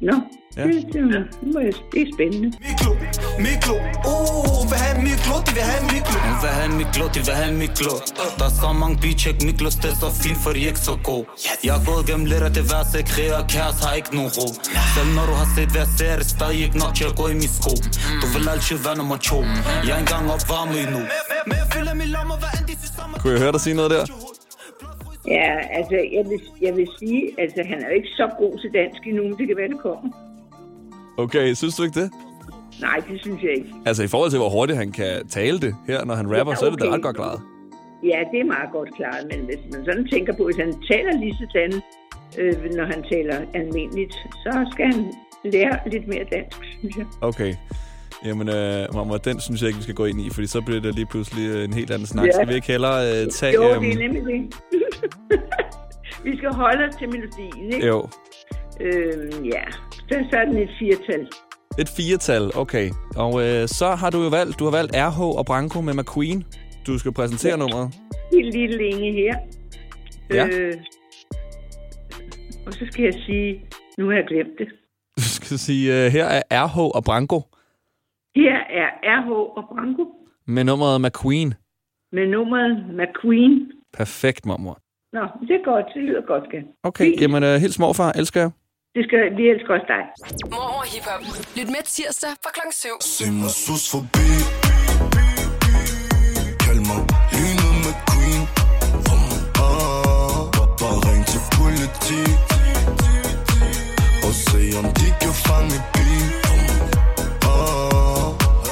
Nå, 0.00 0.12
Ja. 0.56 0.62
ja. 0.62 0.66
det, 0.66 0.74
det, 0.92 0.94
det, 1.92 2.02
er 2.02 2.06
spændende. 2.14 2.48
Miklo, 2.66 2.90
Miklo, 3.46 3.74
oh, 4.10 4.70
vil 4.70 4.78
have 4.84 4.98
Miklo, 5.08 5.34
de 5.46 5.50
vil 5.56 5.64
have 5.70 5.82
Miklo. 5.92 6.18
Hun 6.28 6.36
vil 6.44 6.52
have 6.58 6.70
Miklo, 6.78 7.04
de 7.14 7.20
vil 7.26 7.34
have 7.40 7.54
Miklo 7.62 7.92
Der 8.38 8.44
er 8.50 8.54
så 8.62 8.72
mange 8.82 8.96
beatcheck, 9.02 9.36
Miklos 9.48 9.74
det 9.82 9.90
er 9.92 9.98
så 10.04 10.10
fint, 10.22 10.38
for 10.42 10.50
er 10.50 10.54
ikke 10.72 10.84
så 10.90 10.96
gode 11.08 11.24
Jeg 11.64 11.72
er 11.78 11.84
gået 11.90 12.02
gennem 12.08 12.26
lidt 12.32 12.42
af 12.48 12.52
det 12.58 12.64
værste, 12.72 12.98
krig 13.12 13.30
og 13.38 13.44
kaos 13.54 13.78
har 13.84 13.94
ikke 14.00 14.12
nogen 14.16 14.30
ro 14.38 14.46
Selv 14.94 15.10
når 15.16 15.26
du 15.30 15.34
har 15.40 15.48
set 15.56 15.68
hvad 15.74 15.80
jeg 15.84 15.90
ser, 15.98 16.12
er 16.22 16.24
stadig 16.36 16.60
ikke 16.66 16.78
nok 16.84 16.92
til 16.98 17.04
at 17.10 17.14
gå 17.20 17.24
i 17.34 17.36
min 17.42 17.50
sko 17.58 17.74
Du 18.22 18.26
vil 18.34 18.48
altid 18.54 18.76
være 18.86 18.96
nummer 19.00 19.18
to, 19.30 19.38
jeg 19.86 19.92
er 19.96 20.00
engang 20.04 20.24
opvarmet 20.34 20.76
endnu. 20.84 21.00
Kunne 23.20 23.32
jeg 23.32 23.40
høre 23.44 23.52
dig 23.52 23.60
sige 23.60 23.76
noget 23.80 23.90
der? 23.90 24.04
Ja, 25.28 25.58
altså, 25.78 25.94
jeg 25.94 26.24
vil, 26.30 26.40
jeg 26.60 26.76
vil 26.76 26.88
sige, 26.98 27.30
altså, 27.38 27.62
han 27.66 27.82
er 27.82 27.88
jo 27.88 27.94
ikke 27.94 28.08
så 28.08 28.30
god 28.38 28.58
til 28.58 28.70
dansk 28.74 29.06
endnu, 29.06 29.22
men 29.22 29.32
det 29.38 29.46
kan 29.48 29.56
være, 29.56 29.68
det 29.68 29.78
kommer. 29.80 30.10
Okay, 31.18 31.54
synes 31.54 31.76
du 31.76 31.82
ikke 31.82 32.00
det? 32.00 32.10
Nej, 32.80 32.96
det 33.10 33.20
synes 33.20 33.42
jeg 33.42 33.52
ikke. 33.58 33.70
Altså 33.86 34.02
i 34.02 34.06
forhold 34.06 34.30
til, 34.30 34.38
hvor 34.38 34.48
hurtigt 34.50 34.78
han 34.78 34.92
kan 34.92 35.28
tale 35.28 35.60
det 35.60 35.74
her, 35.86 36.04
når 36.04 36.14
han 36.14 36.26
rapper, 36.38 36.52
Ja, 36.52 36.56
så 36.56 36.66
er 36.66 36.70
det 36.70 36.80
da 36.80 36.84
okay. 36.86 36.94
ret 36.96 37.02
godt 37.02 37.16
klaret. 37.16 37.40
Ja, 38.04 38.18
det 38.32 38.40
er 38.40 38.44
meget 38.44 38.70
godt 38.72 38.94
klart, 38.96 39.22
men 39.30 39.40
hvis 39.44 39.58
man 39.72 39.84
sådan 39.84 40.08
tænker 40.08 40.32
på, 40.36 40.44
at 40.44 40.56
han 40.56 40.74
taler 40.90 41.12
lige 41.20 41.36
sådan, 41.40 41.72
øh, 42.38 42.70
når 42.78 42.84
han 42.84 43.02
taler 43.12 43.36
almindeligt, 43.54 44.14
så 44.44 44.68
skal 44.72 44.86
han 44.86 45.12
lære 45.44 45.78
lidt 45.86 46.08
mere 46.08 46.24
dansk, 46.32 46.58
synes 46.78 46.96
jeg. 46.96 47.06
Okay. 47.20 47.54
Jamen, 48.24 48.48
øh, 48.48 48.94
mamma, 48.94 49.16
den 49.16 49.40
synes 49.40 49.60
jeg 49.60 49.68
ikke, 49.68 49.78
vi 49.78 49.82
skal 49.82 49.94
gå 49.94 50.04
ind 50.04 50.20
i, 50.20 50.30
fordi 50.30 50.46
så 50.46 50.60
bliver 50.60 50.80
det 50.80 50.94
lige 50.94 51.06
pludselig 51.06 51.48
øh, 51.48 51.64
en 51.64 51.72
helt 51.72 51.90
anden 51.90 52.06
snak. 52.06 52.26
Ja. 52.26 52.32
Skal 52.32 52.48
vi 52.48 52.54
ikke 52.54 52.66
hellere 52.66 53.22
øh, 53.22 53.30
tage... 53.30 53.54
Jo, 53.54 53.62
det 53.62 53.76
øhm, 53.76 53.84
er 53.84 54.08
nemlig 54.08 54.22
det. 54.22 54.56
Vi 56.24 56.36
skal 56.36 56.52
holde 56.52 56.84
os 56.88 56.96
til 56.96 57.08
melodien, 57.08 57.72
ikke? 57.72 57.86
jo, 57.86 58.08
Øhm, 58.80 59.44
ja, 59.44 59.62
så, 60.08 60.36
er 60.36 60.44
den 60.44 60.56
et 60.56 60.68
firtal. 60.78 61.28
et 61.78 61.88
firetal, 61.96 62.50
okay. 62.54 62.90
Og 63.16 63.42
øh, 63.42 63.68
så 63.68 63.94
har 63.94 64.10
du 64.10 64.22
jo 64.22 64.28
valgt, 64.28 64.58
du 64.58 64.64
har 64.64 64.70
valgt 64.70 64.92
RH 64.96 65.20
og 65.20 65.46
Branko 65.46 65.80
med 65.80 65.94
McQueen. 65.94 66.44
Du 66.86 66.98
skal 66.98 67.12
præsentere 67.12 67.50
ja. 67.52 67.56
nummeret. 67.56 67.94
En 68.32 68.44
lille 68.44 68.84
Inge 68.84 69.12
her. 69.12 69.36
Ja. 70.30 70.46
Øh, 70.46 70.72
og 72.66 72.72
så 72.72 72.86
skal 72.90 73.04
jeg 73.04 73.14
sige, 73.26 73.60
nu 73.98 74.06
har 74.06 74.14
jeg 74.14 74.24
glemt 74.28 74.58
det. 74.58 74.68
Du 75.16 75.22
skal 75.22 75.58
sige, 75.58 76.04
øh, 76.06 76.12
her 76.12 76.24
er 76.24 76.42
RH 76.66 76.78
og 76.78 77.04
Branko 77.04 77.42
Her 78.36 78.56
er 78.80 78.88
RH 79.16 79.30
og 79.58 79.64
Branko 79.70 80.04
med 80.46 80.64
nummeret 80.64 81.00
McQueen. 81.00 81.54
med 82.12 82.26
nummeret 82.26 82.72
McQueen. 82.98 83.54
Perfekt, 83.92 84.46
mormor. 84.46 84.76
Nå, 85.12 85.22
det 85.48 85.54
er 85.60 85.64
godt. 85.64 85.86
Det 85.94 86.02
lyder 86.02 86.20
godt, 86.32 86.44
skal. 86.48 86.62
Okay, 86.82 87.04
Fint. 87.04 87.20
jamen 87.20 87.42
øh, 87.42 87.54
helt 87.64 87.74
småfar, 87.74 88.12
elsker 88.20 88.40
jeg. 88.40 88.50
Det 88.94 89.02
skal, 89.08 89.36
vi 89.36 89.42
elsker 89.52 89.70
også 89.76 89.86
dig. 89.94 90.02
Mormor 90.54 90.84
Hip 90.92 91.04
Hop. 91.10 91.20
Lyt 91.58 91.68
med 91.74 91.82
tirsdag 91.96 92.32
fra 92.42 92.50
klokken 92.56 92.72
7. 92.72 92.88
Se 93.16 93.24
mig 93.40 93.50
sus 93.64 93.84
forbi. 93.92 94.28
Kald 96.64 96.80
mig 96.90 97.00
lynet 97.34 97.74
med 97.84 97.94
Queen. 98.08 98.42
Ah, 99.66 100.42
bare 100.80 100.98
ring 101.08 101.22
til 101.32 101.42
politi. 101.56 102.20
Og 104.26 104.32
se 104.48 104.62
om 104.80 104.86
de 104.98 105.06
kan 105.22 105.34
fange 105.46 105.76
bil. 105.94 106.26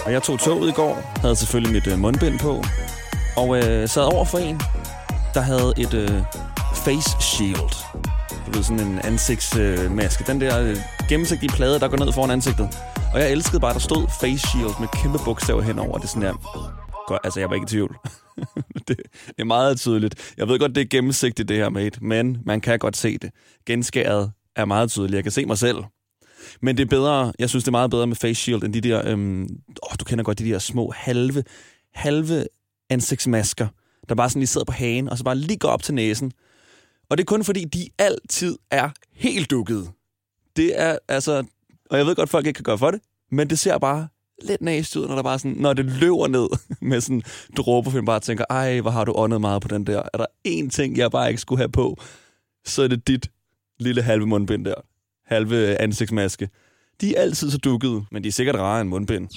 Og 0.04 0.12
jeg 0.12 0.22
tog 0.22 0.38
toget 0.38 0.68
i 0.68 0.72
går, 0.72 0.94
havde 1.20 1.36
selvfølgelig 1.36 1.72
mit 1.72 1.86
øh, 1.86 1.98
mundbind 1.98 2.38
på, 2.38 2.64
og 3.36 3.58
øh, 3.58 3.88
sad 3.88 4.14
over 4.14 4.24
for 4.24 4.38
en, 4.38 4.60
der 5.34 5.40
havde 5.40 5.72
et 5.78 5.94
øh, 5.94 6.22
face 6.84 7.10
shield. 7.20 7.72
Du 8.46 8.50
ved, 8.52 8.62
sådan 8.62 8.86
en 8.86 8.98
ansigtsmaske. 9.04 9.84
Øh, 9.84 9.90
maske. 9.90 10.24
den 10.26 10.40
der 10.40 10.62
øh, 10.62 10.76
gennemsigtige 11.08 11.50
plade, 11.50 11.80
der 11.80 11.88
går 11.88 11.96
ned 11.96 12.12
foran 12.12 12.30
ansigtet. 12.30 12.68
Og 13.14 13.20
jeg 13.20 13.32
elskede 13.32 13.60
bare, 13.60 13.70
at 13.70 13.74
der 13.74 13.80
stod 13.80 14.08
face 14.20 14.48
shield 14.48 14.80
med 14.80 14.88
kæmpe 15.02 15.18
bogstaver 15.24 15.62
henover. 15.62 15.98
Det 15.98 16.04
er 16.04 16.08
sådan 16.08 16.22
der... 16.22 16.34
Godt, 17.06 17.20
altså, 17.24 17.40
jeg 17.40 17.48
var 17.48 17.54
ikke 17.54 17.64
i 17.64 17.68
tvivl. 17.68 17.96
det, 18.88 18.96
det 19.26 19.38
er 19.38 19.44
meget 19.44 19.80
tydeligt. 19.80 20.34
Jeg 20.36 20.48
ved 20.48 20.58
godt, 20.58 20.74
det 20.74 20.80
er 20.80 20.88
gennemsigtigt, 20.90 21.48
det 21.48 21.56
her, 21.56 21.68
mate. 21.68 22.04
Men 22.04 22.38
man 22.46 22.60
kan 22.60 22.78
godt 22.78 22.96
se 22.96 23.18
det. 23.18 23.30
Genskæret 23.66 24.32
er 24.56 24.64
meget 24.64 24.90
tydeligt. 24.90 25.14
Jeg 25.14 25.22
kan 25.22 25.32
se 25.32 25.46
mig 25.46 25.58
selv. 25.58 25.76
Men 26.60 26.76
det 26.76 26.82
er 26.82 26.88
bedre, 26.88 27.32
jeg 27.38 27.48
synes, 27.48 27.64
det 27.64 27.68
er 27.68 27.72
meget 27.72 27.90
bedre 27.90 28.06
med 28.06 28.16
face 28.16 28.42
shield, 28.42 28.64
end 28.64 28.72
de 28.74 28.80
der, 28.80 29.08
øhm, 29.08 29.42
åh, 29.82 29.94
du 30.00 30.04
kender 30.04 30.24
godt 30.24 30.38
de 30.38 30.44
der 30.44 30.58
små 30.58 30.92
halve, 30.96 31.44
halve 31.94 32.46
ansigtsmasker, 32.90 33.68
der 34.08 34.14
bare 34.14 34.30
sådan 34.30 34.40
lige 34.40 34.46
sidder 34.46 34.64
på 34.64 34.72
hagen, 34.72 35.08
og 35.08 35.18
så 35.18 35.24
bare 35.24 35.36
lige 35.36 35.58
går 35.58 35.68
op 35.68 35.82
til 35.82 35.94
næsen. 35.94 36.32
Og 37.10 37.18
det 37.18 37.24
er 37.24 37.26
kun 37.26 37.44
fordi, 37.44 37.64
de 37.64 37.88
altid 37.98 38.58
er 38.70 38.90
helt 39.14 39.50
dukket. 39.50 39.90
Det 40.56 40.80
er 40.80 40.98
altså, 41.08 41.44
og 41.90 41.98
jeg 41.98 42.06
ved 42.06 42.14
godt, 42.14 42.30
folk 42.30 42.46
ikke 42.46 42.56
kan 42.56 42.64
gøre 42.64 42.78
for 42.78 42.90
det, 42.90 43.00
men 43.30 43.50
det 43.50 43.58
ser 43.58 43.78
bare 43.78 44.08
lidt 44.42 44.62
næst 44.62 44.96
ud, 44.96 45.08
når, 45.08 45.14
der 45.14 45.22
bare 45.22 45.38
sådan, 45.38 45.56
når 45.56 45.72
det 45.72 45.84
løber 45.84 46.28
ned 46.28 46.48
med 46.88 47.00
sådan 47.00 47.22
dråber, 47.56 47.90
for 47.90 48.02
bare 48.02 48.20
tænker, 48.20 48.44
ej, 48.50 48.80
hvor 48.80 48.90
har 48.90 49.04
du 49.04 49.12
åndet 49.16 49.40
meget 49.40 49.62
på 49.62 49.68
den 49.68 49.86
der. 49.86 50.02
Er 50.12 50.18
der 50.18 50.26
én 50.48 50.68
ting, 50.70 50.96
jeg 50.96 51.10
bare 51.10 51.28
ikke 51.28 51.40
skulle 51.40 51.58
have 51.58 51.68
på, 51.68 51.96
så 52.64 52.82
er 52.82 52.88
det 52.88 53.08
dit 53.08 53.30
lille 53.78 54.02
halve 54.02 54.26
mundbind 54.26 54.64
der. 54.64 54.74
Halve 55.26 55.80
ansigtsmaske. 55.80 56.48
De 57.00 57.16
er 57.16 57.20
altid 57.22 57.50
så 57.50 57.58
dukkede, 57.58 58.04
men 58.12 58.22
de 58.24 58.28
er 58.28 58.32
sikkert 58.32 58.56
rarere 58.56 58.80
end 58.80 58.88
mundbind. 58.88 59.28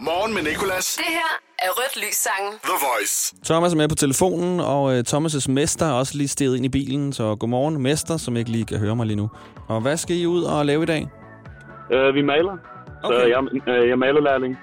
Morgen 0.00 0.34
med 0.34 0.42
Nicolas. 0.42 0.94
Det 0.96 1.04
her 1.08 1.40
er 1.58 1.68
Rødt 1.70 1.96
Lys 2.06 2.14
sangen. 2.14 2.52
The 2.62 2.72
Voice. 2.88 3.34
Thomas 3.44 3.72
er 3.72 3.76
med 3.76 3.88
på 3.88 3.94
telefonen, 3.94 4.60
og 4.60 4.96
øh, 4.96 5.04
Thomas' 5.08 5.50
mester 5.50 5.86
er 5.86 5.92
også 5.92 6.16
lige 6.18 6.28
steget 6.28 6.56
ind 6.56 6.64
i 6.64 6.68
bilen, 6.68 7.12
så 7.12 7.36
godmorgen 7.36 7.82
mester, 7.82 8.16
som 8.16 8.36
ikke 8.36 8.50
lige 8.50 8.64
kan 8.64 8.78
høre 8.78 8.96
mig 8.96 9.06
lige 9.06 9.16
nu. 9.16 9.30
Og 9.68 9.80
hvad 9.80 9.96
skal 9.96 10.16
I 10.16 10.26
ud 10.26 10.42
og 10.42 10.66
lave 10.66 10.82
i 10.82 10.86
dag? 10.86 11.08
Øh, 11.92 12.14
vi 12.14 12.22
maler. 12.22 12.56
Okay. 13.02 13.16
Så 13.16 13.26
jeg, 13.26 13.38
øh, 13.74 13.88
jeg 13.88 13.92
er 13.92 13.96
malerlærling. 13.96 14.58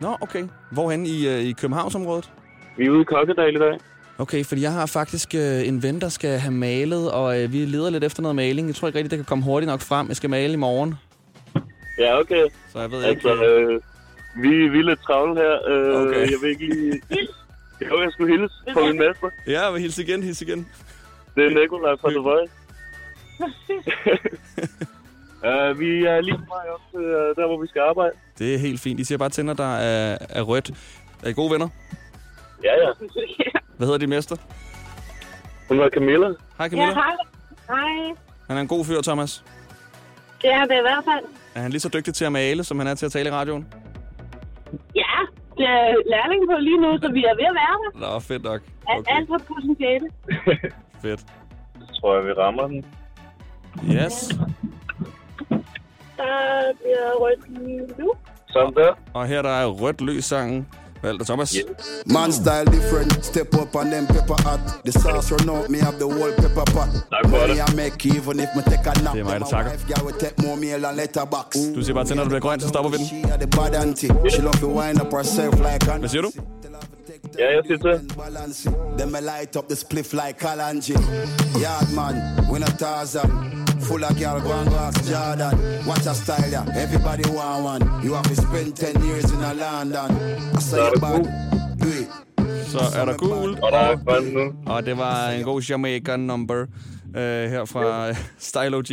Nå, 0.00 0.16
okay. 0.20 0.44
Hvorhen 0.72 1.06
i, 1.06 1.28
øh, 1.28 1.40
i 1.40 1.52
Københavnsområdet? 1.52 2.32
Vi 2.76 2.86
er 2.86 2.90
ude 2.90 3.00
i 3.00 3.04
Kokkedal 3.04 3.56
i 3.56 3.58
dag. 3.58 3.78
Okay, 4.22 4.44
fordi 4.44 4.62
jeg 4.62 4.72
har 4.72 4.86
faktisk 4.86 5.34
øh, 5.34 5.68
en 5.68 5.82
ven, 5.82 6.00
der 6.00 6.08
skal 6.08 6.38
have 6.38 6.52
malet, 6.52 7.10
og 7.12 7.42
øh, 7.42 7.52
vi 7.52 7.58
leder 7.64 7.90
lidt 7.90 8.04
efter 8.04 8.22
noget 8.22 8.36
maling. 8.36 8.66
Jeg 8.68 8.74
tror 8.74 8.88
ikke 8.88 8.98
rigtig, 8.98 9.10
det 9.10 9.18
kan 9.18 9.24
komme 9.24 9.44
hurtigt 9.44 9.70
nok 9.70 9.80
frem. 9.80 10.08
Jeg 10.08 10.16
skal 10.16 10.30
male 10.30 10.52
i 10.52 10.56
morgen, 10.56 10.94
Ja, 11.98 12.20
okay. 12.20 12.46
så 12.72 12.80
jeg 12.80 12.90
ved 12.90 12.98
ikke... 13.10 13.28
Altså, 13.30 13.44
øh, 13.44 13.80
vi, 14.42 14.68
vi 14.68 14.78
er 14.78 14.82
lidt 14.82 15.00
travle 15.02 15.34
her. 15.40 15.54
Øh, 15.68 16.02
Okay. 16.06 16.20
Jeg 16.30 16.38
vil 16.42 16.50
ikke 16.50 16.66
lige... 16.74 17.00
Jo, 17.90 18.02
jeg 18.02 18.12
skulle 18.12 18.38
hilse 18.38 18.54
på 18.72 18.80
min 18.80 18.98
mester. 18.98 19.30
Ja, 19.46 19.64
jeg 19.64 19.72
vil 19.72 19.80
hilse 19.80 20.02
igen, 20.02 20.22
hilse 20.22 20.44
igen. 20.44 20.68
Det 21.36 21.44
er 21.46 21.60
Nikolaj 21.60 21.96
fra 22.00 22.10
The 22.10 22.18
Voice. 22.18 22.52
uh, 25.48 25.80
vi 25.80 26.04
er 26.04 26.20
lige 26.20 26.38
på 26.38 26.44
vej 26.54 26.66
op 26.74 26.80
til 26.90 27.00
uh, 27.00 27.36
der, 27.36 27.46
hvor 27.46 27.60
vi 27.62 27.66
skal 27.66 27.80
arbejde. 27.82 28.12
Det 28.38 28.54
er 28.54 28.58
helt 28.58 28.80
fint. 28.80 29.00
I 29.00 29.04
siger 29.04 29.18
bare 29.18 29.28
til, 29.28 29.44
når 29.44 29.54
der 29.54 29.76
er, 29.76 30.18
er 30.28 30.42
rødt. 30.42 30.70
Er 31.22 31.28
I 31.28 31.32
gode 31.32 31.50
venner? 31.52 31.68
Ja, 32.64 32.72
ja. 32.82 32.90
Hvad 33.82 33.86
hedder 33.86 33.98
din 33.98 34.08
mester? 34.10 34.36
Hun 35.68 35.78
var 35.78 35.88
Camilla. 35.88 36.28
Hej 36.58 36.68
Camilla. 36.68 36.94
hej. 36.94 37.16
Hej. 37.68 38.14
Han 38.48 38.56
er 38.56 38.60
en 38.60 38.68
god 38.68 38.84
fyr, 38.84 39.00
Thomas. 39.02 39.44
Det 40.42 40.50
er 40.50 40.64
det 40.64 40.76
i 40.78 40.84
hvert 40.88 41.04
fald. 41.04 41.24
Er 41.54 41.60
han 41.60 41.70
lige 41.70 41.80
så 41.80 41.88
dygtig 41.88 42.14
til 42.14 42.24
at 42.24 42.32
male, 42.32 42.64
som 42.64 42.78
han 42.78 42.86
er 42.86 42.94
til 42.94 43.06
at 43.06 43.12
tale 43.12 43.28
i 43.28 43.32
radioen? 43.32 43.66
Ja, 44.94 45.14
det 45.58 45.66
er 45.66 45.94
lærling 46.10 46.42
på 46.50 46.56
lige 46.60 46.80
nu, 46.80 46.98
så 47.02 47.12
vi 47.12 47.24
er 47.24 47.34
ved 47.40 47.44
at 47.44 47.54
være 47.62 47.76
der. 47.82 48.12
Nå, 48.14 48.20
fedt 48.20 48.42
nok. 48.42 48.60
Okay. 48.86 49.16
Alt 49.16 49.28
har 49.30 49.38
potentiale. 49.38 50.06
fedt. 51.02 51.20
Så 51.80 52.00
tror 52.00 52.16
jeg, 52.16 52.26
vi 52.26 52.32
rammer 52.32 52.66
den. 52.66 52.84
Yes. 53.94 54.28
Der 56.16 56.72
bliver 56.80 57.06
rødt 57.22 57.98
nu. 57.98 58.12
Sådan 58.48 58.74
der. 58.74 58.94
Og 59.14 59.26
her 59.26 59.42
der 59.42 59.50
er 59.50 59.66
rødt 59.66 60.00
løs 60.00 60.24
sangen. 60.24 60.68
Af 61.02 61.26
Thomas. 61.26 61.52
Yes. 61.52 61.64
Man 62.06 62.32
style 62.32 62.64
different, 62.64 63.24
step 63.24 63.54
up 63.54 63.74
on 63.76 63.90
them 63.90 64.06
pepper 64.06 64.38
hot. 64.46 64.60
The 64.84 64.92
sauce 64.92 65.32
run 65.34 65.48
out, 65.50 65.70
me 65.70 65.78
have 65.78 65.96
the 65.98 66.08
whole 66.14 66.32
pepper 66.42 66.64
pot. 66.74 66.88
Tak 67.14 67.24
for 67.30 67.46
det. 67.46 67.56
I 67.56 67.74
make 67.76 68.06
even 68.06 68.40
if 68.40 68.48
me 68.56 68.62
take 68.62 68.86
a 68.90 68.94
nap. 69.04 69.14
Det 69.14 69.20
er 69.20 69.24
mig, 69.24 69.40
der 69.40 69.46
My 69.46 69.50
takker. 69.50 69.70
Du 71.74 71.82
siger 71.82 71.94
bare 71.94 72.04
til, 72.04 72.16
når 72.16 72.22
det 72.22 72.30
bliver 72.30 72.40
grønt, 72.40 72.62
så 72.62 72.68
stopper 72.68 72.90
vi 72.90 72.96
den. 72.96 73.06
Hvad 75.98 76.08
siger 76.08 76.22
du? 76.22 76.30
Ja, 77.38 77.44
jeg 77.44 77.62
siger 77.66 77.78
til. 77.78 78.16
balance. 78.16 78.70
Then 78.98 79.12
me 79.12 79.20
light 79.20 79.56
up 79.56 79.68
the 79.68 79.76
spliff 79.76 80.12
like 80.12 80.38
Kalanji. 80.38 80.92
Yard 81.62 81.94
man, 81.94 82.14
not 82.60 82.78
Tarzan. 82.78 83.61
Full 83.88 84.04
of 84.04 84.14
girl, 84.20 84.40
go 84.46 84.52
and 84.60 84.70
go 84.70 84.76
ask 84.76 85.00
Jordan. 85.10 85.54
Watch 85.88 86.06
a 86.06 86.14
style, 86.14 86.50
yeah. 86.56 86.82
Everybody 86.84 87.24
want 87.36 87.64
one. 87.72 87.82
You 88.04 88.14
have 88.14 88.28
to 88.28 88.36
spend 88.36 88.76
10 88.76 89.02
years 89.08 89.24
in 89.34 89.40
a 89.50 89.52
London. 89.62 90.10
I 90.56 90.60
say 90.60 90.78
er 90.78 90.98
gul. 91.00 91.22
Do 91.82 91.88
it. 92.00 92.08
Så 92.72 92.78
er 92.98 93.04
der 93.04 93.16
gult. 93.16 93.58
Og 93.58 93.72
der 93.72 93.78
er 93.78 93.96
grøn 94.04 94.24
nu. 94.24 94.52
Og 94.66 94.86
det 94.86 94.98
var 94.98 95.28
en 95.28 95.44
god 95.44 95.60
Jamaican 95.62 96.20
number 96.20 96.60
øh, 97.16 97.50
her 97.50 97.64
fra 97.64 98.08
øh, 98.08 98.16
Style 98.48 98.76
OG. 98.76 98.86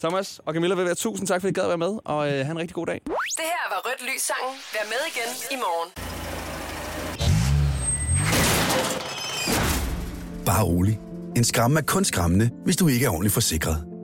Thomas 0.00 0.40
og 0.46 0.54
Camilla 0.54 0.74
vil 0.74 0.84
være 0.84 0.94
tusind 0.94 1.28
tak, 1.28 1.40
fordi 1.40 1.50
I 1.50 1.54
gad 1.54 1.62
at 1.62 1.68
være 1.68 1.78
med, 1.78 1.98
og 2.04 2.26
øh, 2.26 2.32
have 2.32 2.50
en 2.50 2.58
rigtig 2.58 2.74
god 2.74 2.86
dag. 2.86 3.00
Det 3.04 3.12
her 3.38 3.66
var 3.70 3.80
Rødt 3.84 4.02
Lys 4.02 4.22
sangen. 4.22 4.54
Vær 4.72 4.84
med 4.92 5.02
igen 5.12 5.30
i 5.50 5.56
morgen. 5.56 5.90
Bare 10.46 10.64
rolig. 10.64 11.00
En 11.36 11.44
skræmme 11.44 11.78
er 11.80 11.84
kun 11.84 12.04
skræmmende, 12.04 12.50
hvis 12.64 12.76
du 12.76 12.88
ikke 12.88 13.06
er 13.06 13.10
ordentligt 13.10 13.34
forsikret. 13.34 13.95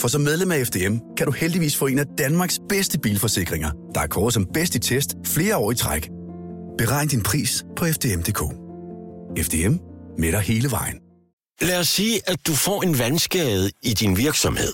For 0.00 0.08
som 0.08 0.20
medlem 0.20 0.52
af 0.52 0.66
FDM 0.66 0.96
kan 1.16 1.26
du 1.26 1.32
heldigvis 1.32 1.76
få 1.76 1.86
en 1.86 1.98
af 1.98 2.04
Danmarks 2.18 2.60
bedste 2.68 2.98
bilforsikringer, 2.98 3.70
der 3.94 4.00
er 4.00 4.06
kåret 4.06 4.34
som 4.34 4.46
bedst 4.54 4.74
i 4.74 4.78
test 4.78 5.14
flere 5.26 5.56
år 5.56 5.70
i 5.70 5.74
træk. 5.74 6.10
Beregn 6.78 7.08
din 7.08 7.22
pris 7.22 7.64
på 7.76 7.84
FDM.dk. 7.84 8.40
FDM 9.46 9.74
med 10.18 10.32
dig 10.32 10.40
hele 10.40 10.70
vejen. 10.70 11.00
Lad 11.62 11.78
os 11.80 11.88
sige, 11.88 12.20
at 12.26 12.46
du 12.46 12.52
får 12.52 12.82
en 12.82 12.98
vandskade 12.98 13.70
i 13.82 13.92
din 13.94 14.16
virksomhed. 14.16 14.72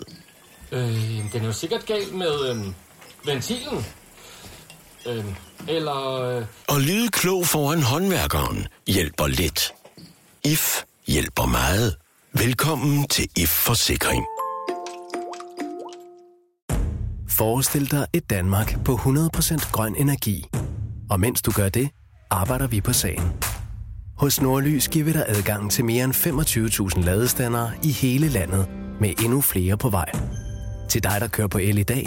Øh, 0.73 0.81
den 1.33 1.43
er 1.43 1.47
jo 1.47 1.53
sikkert 1.53 1.87
galt 1.87 2.15
med 2.15 2.51
øh, 2.51 2.57
ventilen. 3.27 3.85
Øh, 5.07 5.25
eller... 5.69 6.15
Øh, 6.21 6.45
Og 6.69 6.81
lyde 6.81 7.09
klog 7.09 7.47
foran 7.47 7.83
håndværkeren 7.83 8.67
hjælper 8.87 9.27
lidt. 9.27 9.73
IF 10.45 10.83
hjælper 11.07 11.47
meget. 11.47 11.97
Velkommen 12.35 13.09
til 13.09 13.29
IF 13.37 13.49
Forsikring. 13.49 14.25
Forestil 17.41 17.91
dig 17.91 18.07
et 18.13 18.31
Danmark 18.31 18.85
på 18.85 18.93
100% 18.93 19.73
grøn 19.73 19.95
energi. 19.97 20.45
Og 21.11 21.21
mens 21.21 21.43
du 21.43 21.53
gør 21.53 21.69
det, 21.69 21.91
arbejder 22.31 22.67
vi 22.67 22.81
på 22.81 22.93
sagen. 22.93 23.33
Hos 24.17 24.41
Nordlys 24.41 24.89
giver 24.89 25.05
vi 25.05 25.13
dig 25.13 25.25
adgang 25.29 25.71
til 25.71 25.85
mere 25.85 26.05
end 26.05 26.15
25.000 26.95 27.05
ladestandere 27.05 27.71
i 27.83 27.93
hele 27.93 28.29
landet, 28.29 28.69
med 29.01 29.11
endnu 29.25 29.41
flere 29.41 29.77
på 29.77 29.89
vej. 29.89 30.13
Til 30.89 31.03
dig, 31.03 31.17
der 31.21 31.29
kører 31.29 31.49
på 31.49 31.59
el 31.59 31.79
i 31.79 31.83
dag, 31.83 32.07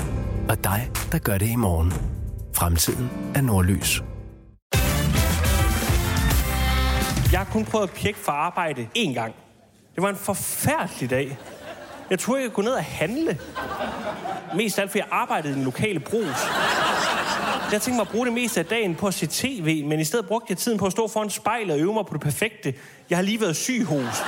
og 0.50 0.64
dig, 0.64 0.92
der 1.12 1.18
gør 1.18 1.38
det 1.38 1.50
i 1.50 1.56
morgen. 1.56 1.94
Fremtiden 2.56 3.10
er 3.36 3.42
Nordlys. 3.42 4.04
Jeg 7.32 7.40
har 7.40 7.50
kun 7.52 7.66
prøvet 7.66 7.88
at 7.88 7.94
pjekke 7.94 8.20
for 8.20 8.32
arbejde 8.32 8.88
én 8.98 9.14
gang. 9.14 9.34
Det 9.96 10.04
var 10.04 10.10
en 10.10 10.16
forfærdelig 10.16 11.10
dag. 11.10 11.38
Jeg 12.10 12.20
troede, 12.20 12.42
jeg 12.44 12.52
kunne 12.52 12.64
gå 12.64 12.70
ned 12.70 12.78
og 12.78 12.84
handle. 12.84 13.38
Mest 14.56 14.78
af 14.78 14.82
alt, 14.82 14.92
fordi 14.92 15.00
jeg 15.00 15.08
arbejdede 15.12 15.54
i 15.54 15.56
den 15.56 15.64
lokale 15.64 16.00
brus. 16.00 16.48
Jeg 17.72 17.82
tænkte 17.82 17.92
mig 17.92 18.02
at 18.02 18.08
bruge 18.08 18.26
det 18.26 18.34
meste 18.34 18.60
af 18.60 18.66
dagen 18.66 18.96
på 18.96 19.08
at 19.08 19.14
se 19.14 19.28
tv, 19.28 19.86
men 19.86 20.00
i 20.00 20.04
stedet 20.04 20.28
brugte 20.28 20.46
jeg 20.50 20.58
tiden 20.58 20.78
på 20.78 20.86
at 20.86 20.92
stå 20.92 21.08
foran 21.08 21.30
spejlet 21.30 21.74
og 21.74 21.80
øve 21.80 21.94
mig 21.94 22.06
på 22.06 22.14
det 22.14 22.22
perfekte. 22.22 22.74
Jeg 23.10 23.18
har 23.18 23.24
lige 23.24 23.42
været 23.42 23.56
syg 23.56 23.86
hos. 23.86 24.24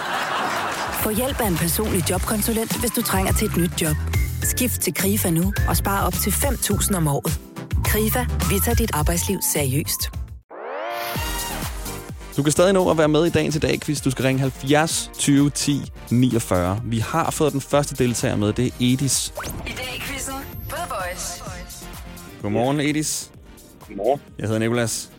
Få 1.04 1.10
hjælp 1.10 1.42
af 1.42 1.48
en 1.48 1.58
personlig 1.58 2.10
jobkonsulent, 2.10 2.80
hvis 2.80 2.92
du 2.92 3.02
trænger 3.02 3.34
til 3.34 3.48
et 3.48 3.58
nyt 3.58 3.82
job. 3.82 3.96
Skift 4.44 4.82
til 4.82 4.94
KRIFA 4.94 5.30
nu 5.30 5.54
og 5.70 5.78
spare 5.78 6.06
op 6.08 6.14
til 6.14 6.30
5.000 6.32 6.98
om 6.98 7.08
året. 7.08 7.40
KRIFA, 7.86 8.26
vi 8.50 8.60
tager 8.66 8.76
dit 8.76 8.92
arbejdsliv 8.94 9.40
seriøst. 9.54 10.25
Du 12.38 12.44
kan 12.44 12.52
stadig 12.52 12.74
nå 12.74 12.90
at 12.92 12.98
være 12.98 13.08
med 13.08 13.26
i 13.26 13.30
dagens 13.30 13.56
i 13.56 13.60
dag 13.60 13.80
quiz. 13.82 14.02
Du 14.02 14.12
skal 14.12 14.26
ringe 14.26 14.42
70 14.42 15.12
20 15.18 15.50
10 15.50 15.72
49. 16.12 16.82
Vi 16.86 16.98
har 17.00 17.32
fået 17.32 17.54
den 17.54 17.62
første 17.62 18.04
deltager 18.04 18.36
med. 18.36 18.54
Det 18.54 18.66
er 18.66 18.72
Edis. 18.80 19.34
I 19.68 19.70
dag 19.70 19.96
i 19.96 20.00
quizzen 20.00 20.34
på 20.70 20.76
The 20.76 20.86
Voice. 20.90 21.44
Godmorgen, 22.42 22.80
Edis. 22.80 23.32
Godmorgen. 23.88 24.22
Jeg 24.40 24.48
hedder 24.48 24.60
Nikolas. 24.60 25.12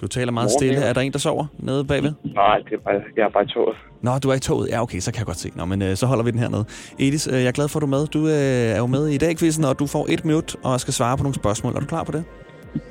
Du 0.00 0.06
taler 0.06 0.32
meget 0.32 0.46
Godmorgen, 0.46 0.72
stille. 0.72 0.88
Er 0.88 0.92
der 0.92 1.00
en, 1.00 1.12
der 1.12 1.18
sover 1.18 1.46
nede 1.58 1.84
bagved? 1.84 2.12
Nej, 2.24 2.58
det 2.58 2.72
er 2.72 2.78
bare, 2.84 2.94
jeg 3.16 3.24
er 3.24 3.30
bare 3.30 3.44
i 3.44 3.48
toget. 3.48 3.76
Nå, 4.02 4.18
du 4.18 4.30
er 4.30 4.34
i 4.34 4.40
toget. 4.40 4.68
Ja, 4.68 4.82
okay, 4.82 5.00
så 5.00 5.12
kan 5.12 5.18
jeg 5.18 5.26
godt 5.26 5.38
se. 5.38 5.50
Nå, 5.54 5.64
men 5.64 5.82
øh, 5.82 5.96
så 5.96 6.06
holder 6.06 6.24
vi 6.24 6.30
den 6.30 6.38
hernede. 6.38 6.64
Edis, 6.98 7.26
øh, 7.26 7.34
jeg 7.34 7.46
er 7.46 7.52
glad 7.52 7.68
for, 7.68 7.78
at 7.78 7.80
du 7.80 7.86
er 7.86 7.90
med. 7.90 8.06
Du 8.06 8.26
øh, 8.26 8.34
er 8.74 8.78
jo 8.78 8.86
med 8.86 9.06
i 9.08 9.18
dag 9.18 9.36
quizzen, 9.38 9.64
og 9.64 9.78
du 9.78 9.86
får 9.86 10.06
et 10.08 10.24
minut 10.24 10.56
og 10.62 10.80
skal 10.80 10.94
svare 10.94 11.16
på 11.16 11.22
nogle 11.22 11.34
spørgsmål. 11.34 11.74
Er 11.76 11.80
du 11.80 11.86
klar 11.86 12.04
på 12.04 12.12
det? 12.12 12.24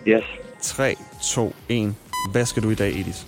Yes. 0.07 0.23
3, 0.61 0.95
2, 1.23 1.53
1. 1.69 1.95
Hvad 2.31 2.45
skal 2.45 2.63
du 2.63 2.69
i 2.69 2.75
dag, 2.75 2.89
Edis? 2.89 3.27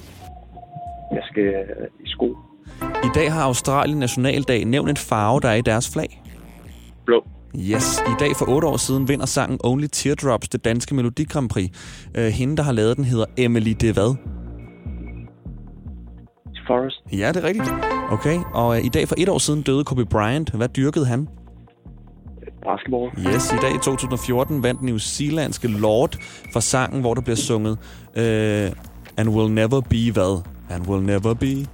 Jeg 1.12 1.22
skal 1.32 1.44
øh, 1.44 1.88
i 2.00 2.10
sko. 2.10 2.38
I 2.82 3.10
dag 3.16 3.34
har 3.34 3.44
Australien 3.44 4.00
nationaldag. 4.00 4.66
Nævn 4.66 4.90
en 4.90 4.98
farve, 4.98 5.40
der 5.40 5.50
er 5.50 5.56
i 5.56 5.62
deres 5.62 5.90
flag. 5.94 6.22
Blå. 7.06 7.24
Yes. 7.56 8.02
I 8.08 8.16
dag 8.20 8.36
for 8.36 8.46
otte 8.50 8.68
år 8.68 8.78
siden 8.78 9.08
vinder 9.08 9.26
sangen 9.26 9.60
Only 9.64 9.88
Teardrops 9.92 10.50
det 10.50 10.66
danske 10.66 10.96
Melodi 10.96 11.24
Grand 11.24 11.50
Prix. 11.50 11.70
Øh, 12.16 12.28
hende, 12.28 12.58
der 12.58 12.64
har 12.64 12.72
lavet 12.72 12.98
den, 12.98 13.06
hedder 13.06 13.26
Emily 13.38 13.74
det 13.80 13.94
hvad? 13.94 14.16
Forest. 16.68 17.02
Ja, 17.12 17.28
det 17.28 17.44
er 17.44 17.48
rigtigt. 17.48 17.70
Okay, 18.12 18.40
og 18.54 18.78
øh, 18.78 18.86
i 18.86 18.90
dag 18.90 19.08
for 19.08 19.16
et 19.18 19.30
år 19.30 19.38
siden 19.38 19.62
døde 19.62 19.84
Kobe 19.84 20.06
Bryant. 20.06 20.50
Hvad 20.50 20.68
dyrkede 20.68 21.06
han? 21.06 21.28
Basketball. 22.66 23.34
Yes, 23.34 23.52
i 23.52 23.56
dag 23.62 23.76
i 23.76 23.80
2014 23.84 24.64
vandt 24.64 24.82
New 24.82 24.98
Zealandske 24.98 25.68
Lord 25.68 26.16
for 26.54 26.60
sangen, 26.60 27.02
hvor 27.02 27.14
der 27.14 27.22
bliver 27.22 27.36
sunget 27.36 27.78
øh, 28.16 28.72
And 29.18 29.30
will 29.30 29.54
never 29.54 29.82
be 29.82 30.12
hvad? 30.14 30.44
And 30.70 30.88
will 30.88 31.04
never 31.04 31.34
be. 31.34 31.68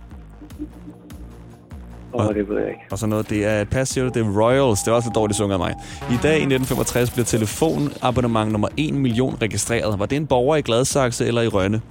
Åh, 2.13 2.25
oh, 2.25 2.35
det 2.35 2.49
ved 2.49 2.57
jeg 2.59 2.67
ikke. 2.67 2.81
Og 2.91 2.97
så 2.97 3.07
noget, 3.07 3.29
det 3.29 3.45
er 3.45 3.61
et 3.61 3.69
passive, 3.69 4.09
det 4.09 4.17
er 4.25 4.41
Royals. 4.41 4.79
Det 4.79 4.91
er 4.91 4.95
også 4.95 5.09
lidt 5.09 5.15
dårligt 5.15 5.37
sunget 5.37 5.53
af 5.53 5.59
mig. 5.59 5.75
I 6.11 6.17
dag 6.23 6.37
i 6.37 6.47
1965 6.47 7.11
blev 7.11 7.25
telefonabonnement 7.25 8.51
nummer 8.51 8.67
1 8.77 8.93
million 8.93 9.37
registreret. 9.41 9.99
Var 9.99 10.05
det 10.05 10.15
en 10.15 10.27
borger 10.27 10.55
i 10.55 10.61
Gladsaxe 10.61 11.27
eller 11.27 11.41
i 11.41 11.47
Rønne? 11.47 11.81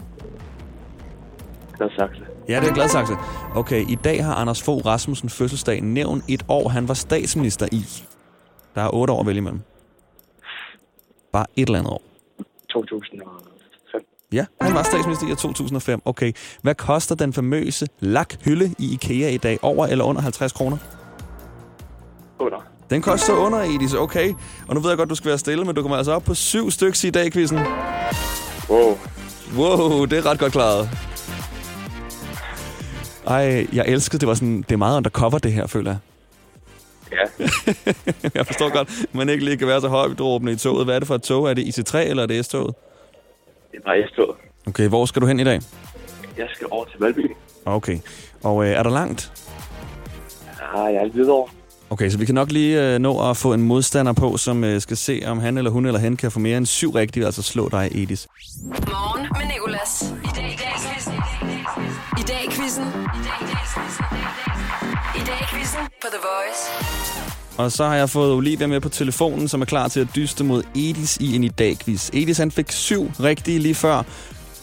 Gladsaxe. 1.76 2.22
Ja, 2.48 2.61
det 2.61 2.68
er 2.68 2.74
Gladsaxe. 2.74 3.12
Okay, 3.54 3.85
i 3.88 3.94
dag 4.04 4.24
har 4.24 4.35
Anders 4.35 4.62
Fogh 4.62 4.87
Rasmussen 4.87 5.28
fødselsdag. 5.28 5.82
Nævn 5.82 6.22
et 6.28 6.44
år, 6.48 6.68
han 6.68 6.88
var 6.88 6.94
statsminister 6.94 7.66
i. 7.72 7.85
Der 8.76 8.82
er 8.82 8.94
otte 8.94 9.12
år 9.12 9.20
at 9.20 9.26
vælge 9.26 9.38
imellem. 9.38 9.60
Bare 11.32 11.46
et 11.56 11.66
eller 11.66 11.78
andet 11.78 11.92
år. 11.92 12.02
2005. 12.70 14.06
Ja, 14.32 14.46
han 14.60 14.74
var 14.74 14.82
statsminister 14.82 15.26
i 15.26 15.30
år 15.30 15.34
2005. 15.34 16.02
Okay, 16.04 16.32
hvad 16.62 16.74
koster 16.74 17.14
den 17.14 17.32
famøse 17.32 17.86
lakhylde 18.00 18.74
i 18.78 18.92
IKEA 18.92 19.28
i 19.28 19.36
dag? 19.36 19.58
Over 19.62 19.86
eller 19.86 20.04
under 20.04 20.22
50 20.22 20.52
kroner? 20.52 20.76
Under. 22.38 22.58
Den 22.90 23.02
koster 23.02 23.32
under, 23.32 23.58
Edis. 23.58 23.94
Okay. 23.94 24.34
Og 24.68 24.74
nu 24.74 24.80
ved 24.80 24.90
jeg 24.90 24.98
godt, 24.98 25.10
du 25.10 25.14
skal 25.14 25.28
være 25.28 25.38
stille, 25.38 25.64
men 25.64 25.74
du 25.74 25.82
kommer 25.82 25.96
altså 25.96 26.12
op 26.12 26.22
på 26.22 26.34
syv 26.34 26.70
stykker 26.70 27.04
i 27.06 27.10
dag, 27.10 27.32
quizzen. 27.32 27.58
Wow. 28.70 28.98
Wow, 29.56 30.04
det 30.04 30.18
er 30.18 30.26
ret 30.26 30.38
godt 30.38 30.52
klaret. 30.52 30.88
Ej, 33.26 33.66
jeg 33.72 33.84
elskede, 33.88 34.20
det 34.20 34.28
var 34.28 34.34
sådan, 34.34 34.62
det 34.62 34.72
er 34.72 34.76
meget 34.76 34.96
undercover, 34.96 35.38
det 35.38 35.52
her, 35.52 35.66
føler 35.66 35.90
jeg. 35.90 35.98
Ja. 37.12 37.45
jeg 38.35 38.47
forstår 38.47 38.73
godt, 38.73 38.88
man 39.12 39.29
ikke 39.29 39.45
lige 39.45 39.57
kan 39.57 39.66
være 39.69 39.81
så 39.81 39.88
højdråbende 39.88 40.53
i 40.53 40.57
toget. 40.57 40.87
Hvad 40.87 40.95
er 40.95 40.99
det 40.99 41.09
for 41.09 41.14
et 41.14 41.23
tog? 41.23 41.51
Er 41.51 41.55
det 41.55 41.62
IC3 41.62 41.99
eller 41.99 42.23
er 42.23 42.27
det 42.27 42.45
S-toget? 42.45 42.75
Det 43.73 43.79
er 43.79 43.83
bare 43.85 44.09
S-toget. 44.09 44.37
Okay, 44.66 44.88
hvor 44.88 45.07
skal 45.07 45.23
du 45.23 45.27
hen 45.27 45.40
i 45.40 45.45
dag? 45.45 45.61
Jeg 46.38 46.49
skal 46.55 46.66
over 46.71 46.85
til 46.85 47.01
Valby. 47.01 47.31
Okay. 47.64 47.99
Og 48.42 48.64
øh, 48.64 48.71
er 48.71 48.83
der 48.83 48.90
langt? 48.90 49.33
Ah, 50.75 50.95
jeg 50.95 51.03
er 51.03 51.09
lidt 51.14 51.29
over. 51.29 51.49
Okay, 51.90 52.11
så 52.11 52.19
vi 52.19 52.25
kan 52.25 52.35
nok 52.35 52.53
lige 52.53 52.95
øh, 52.95 52.99
nå 52.99 53.31
at 53.31 53.37
få 53.37 53.53
en 53.53 53.62
modstander 53.62 54.12
på, 54.12 54.37
som 54.37 54.64
øh, 54.64 54.81
skal 54.81 54.97
se, 54.97 55.23
om 55.27 55.38
han 55.38 55.59
eller 55.59 55.71
hun 55.71 55.87
eller 55.87 56.01
hen 56.01 56.16
kan 56.16 56.31
få 56.31 56.38
mere 56.38 56.57
end 56.57 56.66
syv 56.66 56.90
rigtige, 56.90 57.27
altså 57.27 57.42
slå 57.42 57.69
dig, 57.69 57.88
Edis. 57.95 58.29
Morgen 58.64 59.23
med 59.33 59.55
Nicolas. 59.55 60.03
I 60.25 60.29
dag 60.37 60.53
i 60.53 60.57
dag 60.57 60.73
i 60.75 60.81
quizzen. 60.81 61.14
I 62.19 62.23
dag 62.29 62.45
i 62.45 62.51
quizzen. 62.51 63.87
I 65.16 65.18
dag 65.18 65.40
i 65.40 65.46
quizzen 65.52 65.81
på 66.02 66.09
The 66.14 66.20
Voice. 66.29 66.62
Og 67.59 67.72
så 67.72 67.85
har 67.85 67.96
jeg 67.96 68.11
fået 68.11 68.33
Olivia 68.33 68.66
med 68.66 68.81
på 68.81 68.88
telefonen, 68.88 69.48
som 69.48 69.61
er 69.61 69.64
klar 69.64 69.88
til 69.88 70.00
at 70.00 70.09
dyste 70.16 70.44
mod 70.44 70.62
Edis 70.74 71.16
i 71.16 71.37
en 71.37 71.44
i 71.44 71.48
dag 71.48 71.76
quiz. 71.85 72.11
Edis 72.12 72.38
han 72.38 72.50
fik 72.50 72.72
syv 72.72 73.02
rigtige 73.20 73.59
lige 73.59 73.74
før. 73.74 74.02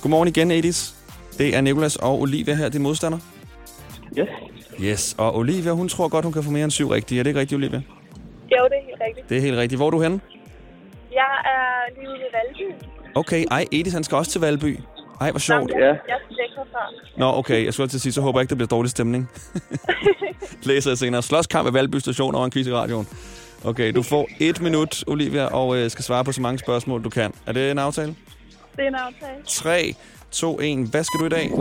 Godmorgen 0.01 0.27
igen, 0.27 0.51
Edis. 0.51 0.95
Det 1.37 1.55
er 1.55 1.61
Nicolas 1.61 1.95
og 1.95 2.21
Olivia 2.21 2.55
her, 2.55 2.69
din 2.69 2.81
modstander. 2.81 3.17
Yes. 4.19 4.27
Yes, 4.81 5.15
og 5.17 5.35
Olivia, 5.37 5.71
hun 5.71 5.89
tror 5.89 6.07
godt, 6.07 6.25
hun 6.25 6.33
kan 6.33 6.43
få 6.43 6.51
mere 6.51 6.63
end 6.63 6.71
syv 6.71 6.87
rigtige. 6.89 7.19
Er 7.19 7.23
det 7.23 7.29
ikke 7.29 7.39
rigtigt, 7.39 7.57
Olivia? 7.57 7.81
Jo, 8.51 8.63
det 8.69 8.77
er 8.77 8.85
helt 8.85 9.01
rigtigt. 9.07 9.29
Det 9.29 9.37
er 9.37 9.41
helt 9.41 9.57
rigtigt. 9.57 9.79
Hvor 9.79 9.87
er 9.87 9.91
du 9.91 10.01
henne? 10.01 10.19
Jeg 11.13 11.33
er 11.45 11.99
lige 11.99 12.09
ude 12.09 12.19
ved 12.19 12.31
Valby. 12.33 12.85
Okay, 13.15 13.45
ej, 13.51 13.65
Edis 13.71 13.93
han 13.93 14.03
skal 14.03 14.15
også 14.15 14.31
til 14.31 14.41
Valby. 14.41 14.79
Ej, 15.23 15.31
hvor 15.31 15.39
sjovt. 15.39 15.71
Jeg, 15.71 15.79
jeg 16.07 16.17
fra. 16.71 16.79
Nå, 17.17 17.37
okay, 17.37 17.65
jeg 17.65 17.73
skulle 17.73 17.89
til 17.89 17.97
at 17.97 18.01
sige, 18.01 18.13
så 18.13 18.21
håber 18.21 18.39
jeg 18.39 18.43
ikke, 18.43 18.49
det 18.49 18.57
bliver 18.57 18.67
dårlig 18.67 18.91
stemning. 18.91 19.29
Læser 20.63 20.91
jeg 20.91 20.97
senere. 20.97 21.23
Slåskamp 21.23 21.65
ved 21.65 21.71
Valby 21.71 21.95
Station 21.95 22.35
over 22.35 22.45
en 22.45 22.51
quiz 22.51 22.67
i 22.67 22.73
radioen. 22.73 23.07
Okay, 23.63 23.93
du 23.93 24.01
får 24.03 24.29
et 24.39 24.61
minut, 24.61 25.03
Olivia, 25.07 25.45
og 25.45 25.77
øh, 25.77 25.89
skal 25.89 26.03
svare 26.03 26.23
på 26.23 26.31
så 26.31 26.41
mange 26.41 26.59
spørgsmål, 26.59 27.03
du 27.03 27.09
kan. 27.09 27.33
Er 27.45 27.51
det 27.51 27.71
en 27.71 27.79
aftale? 27.79 28.15
Det 28.75 28.83
er 28.83 28.87
en 28.87 28.95
aftale. 28.95 29.43
3, 29.47 29.95
2, 30.31 30.59
1. 30.61 30.87
Hvad 30.91 31.03
skal 31.03 31.19
du 31.19 31.25
i 31.25 31.29
dag? 31.29 31.51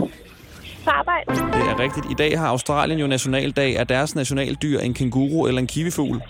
På 0.83 0.89
arbejde. 0.89 1.25
Det 1.27 1.69
er 1.69 1.79
rigtigt. 1.79 2.05
I 2.11 2.13
dag 2.13 2.39
har 2.39 2.47
Australien 2.47 2.99
jo 2.99 3.07
nationaldag. 3.07 3.73
Er 3.73 3.83
deres 3.83 4.15
nationaldyr 4.15 4.79
en 4.79 4.93
kænguru 4.93 5.47
eller 5.47 5.61
en 5.61 5.67
kiwifugl? 5.67 6.21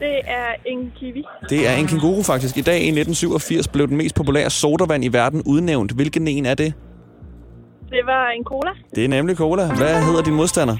Det 0.00 0.20
er 0.24 0.46
en 0.66 0.92
kiwi. 0.98 1.24
Det 1.50 1.68
er 1.68 1.72
en 1.72 1.86
kænguru 1.86 2.22
faktisk. 2.22 2.56
I 2.56 2.60
dag 2.60 2.74
i 2.74 2.88
1987 2.88 3.68
blev 3.68 3.88
den 3.88 3.96
mest 3.96 4.14
populære 4.14 4.50
sodavand 4.50 5.04
i 5.04 5.08
verden 5.08 5.42
udnævnt. 5.46 5.92
Hvilken 5.92 6.28
en 6.28 6.46
er 6.46 6.54
det? 6.54 6.74
Det 7.90 8.00
var 8.06 8.28
en 8.30 8.44
cola. 8.44 8.70
Det 8.94 9.04
er 9.04 9.08
nemlig 9.08 9.36
cola. 9.36 9.74
Hvad 9.74 10.04
hedder 10.04 10.22
din 10.22 10.34
modstander? 10.34 10.76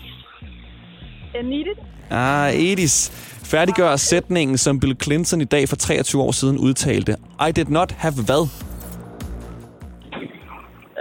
Needed. 1.45 1.77
Ah, 2.11 2.55
Edis. 2.55 3.11
Færdiggør 3.45 3.97
sætningen, 3.97 4.59
som 4.59 4.81
Bill 4.81 4.97
Clinton 5.03 5.41
i 5.41 5.45
dag 5.45 5.69
for 5.69 5.77
23 5.77 6.23
år 6.23 6.33
siden 6.33 6.59
udtalte. 6.59 7.17
I 7.49 7.53
did 7.53 7.65
not 7.65 7.93
have 7.93 8.15
hvad? 8.15 8.49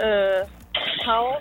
Øh, 0.04 0.48
power. 1.06 1.36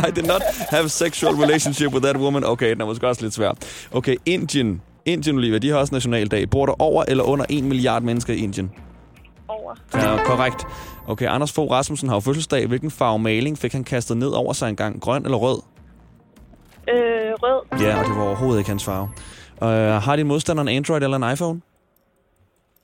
I 0.08 0.10
did 0.10 0.24
not 0.24 0.42
have 0.70 0.88
sexual 0.88 1.34
relationship 1.34 1.92
with 1.92 2.04
that 2.04 2.16
woman. 2.16 2.44
Okay, 2.44 2.70
den 2.70 2.80
er 2.80 2.84
måske 2.84 3.08
også 3.08 3.22
lidt 3.22 3.34
svær. 3.34 3.52
Okay, 3.92 4.16
Indien. 4.26 4.82
Indien, 5.06 5.36
Olivia, 5.36 5.58
de 5.58 5.68
har 5.68 5.78
også 5.78 5.94
nationaldag. 5.94 6.50
Bor 6.50 6.66
der 6.66 6.82
over 6.82 7.04
eller 7.08 7.24
under 7.24 7.44
1 7.50 7.64
milliard 7.64 8.02
mennesker 8.02 8.34
i 8.34 8.36
Indien? 8.36 8.72
Over. 9.48 9.74
Ja, 9.94 10.24
korrekt. 10.24 10.66
Okay, 11.08 11.26
Anders 11.28 11.52
Fogh 11.52 11.70
Rasmussen 11.70 12.08
har 12.08 12.16
jo 12.16 12.20
fødselsdag. 12.20 12.66
Hvilken 12.66 12.90
farve 12.90 13.18
maling 13.18 13.58
fik 13.58 13.72
han 13.72 13.84
kastet 13.84 14.16
ned 14.16 14.28
over 14.28 14.52
sig 14.52 14.68
engang? 14.68 15.00
Grøn 15.00 15.24
eller 15.24 15.38
rød? 15.38 15.62
Øh, 16.88 16.94
rød. 17.42 17.80
Ja, 17.80 17.98
og 17.98 18.04
det 18.04 18.16
var 18.16 18.22
overhovedet 18.22 18.60
ikke 18.60 18.70
hans 18.70 18.84
farve. 18.84 19.08
Uh, 19.62 19.68
har 20.02 20.16
din 20.16 20.26
modstander 20.26 20.62
en 20.62 20.68
Android 20.68 21.02
eller 21.02 21.16
en 21.16 21.32
iPhone? 21.32 21.60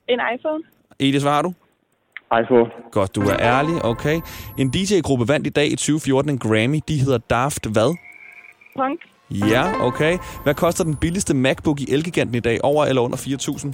En 0.08 0.20
iPhone. 0.34 0.62
Edis, 0.98 1.22
hvad 1.22 1.32
har 1.32 1.42
du? 1.42 1.52
iPhone. 2.42 2.70
Godt, 2.92 3.14
du 3.14 3.20
er 3.20 3.36
ærlig. 3.38 3.84
Okay. 3.84 4.20
En 4.58 4.70
DJ-gruppe 4.70 5.28
vandt 5.28 5.46
i 5.46 5.50
dag 5.50 5.66
i 5.66 5.76
2014 5.76 6.30
en 6.30 6.38
Grammy. 6.38 6.80
De 6.88 6.98
hedder 6.98 7.18
Daft 7.18 7.66
hvad? 7.66 7.96
Punk. 8.76 9.00
Ja, 9.30 9.86
okay. 9.86 10.18
Hvad 10.42 10.54
koster 10.54 10.84
den 10.84 10.96
billigste 10.96 11.34
MacBook 11.34 11.80
i 11.80 11.92
Elgiganten 11.92 12.34
i 12.34 12.40
dag? 12.40 12.64
Over 12.64 12.84
eller 12.84 13.02
under 13.02 13.16
4.000? 13.16 13.72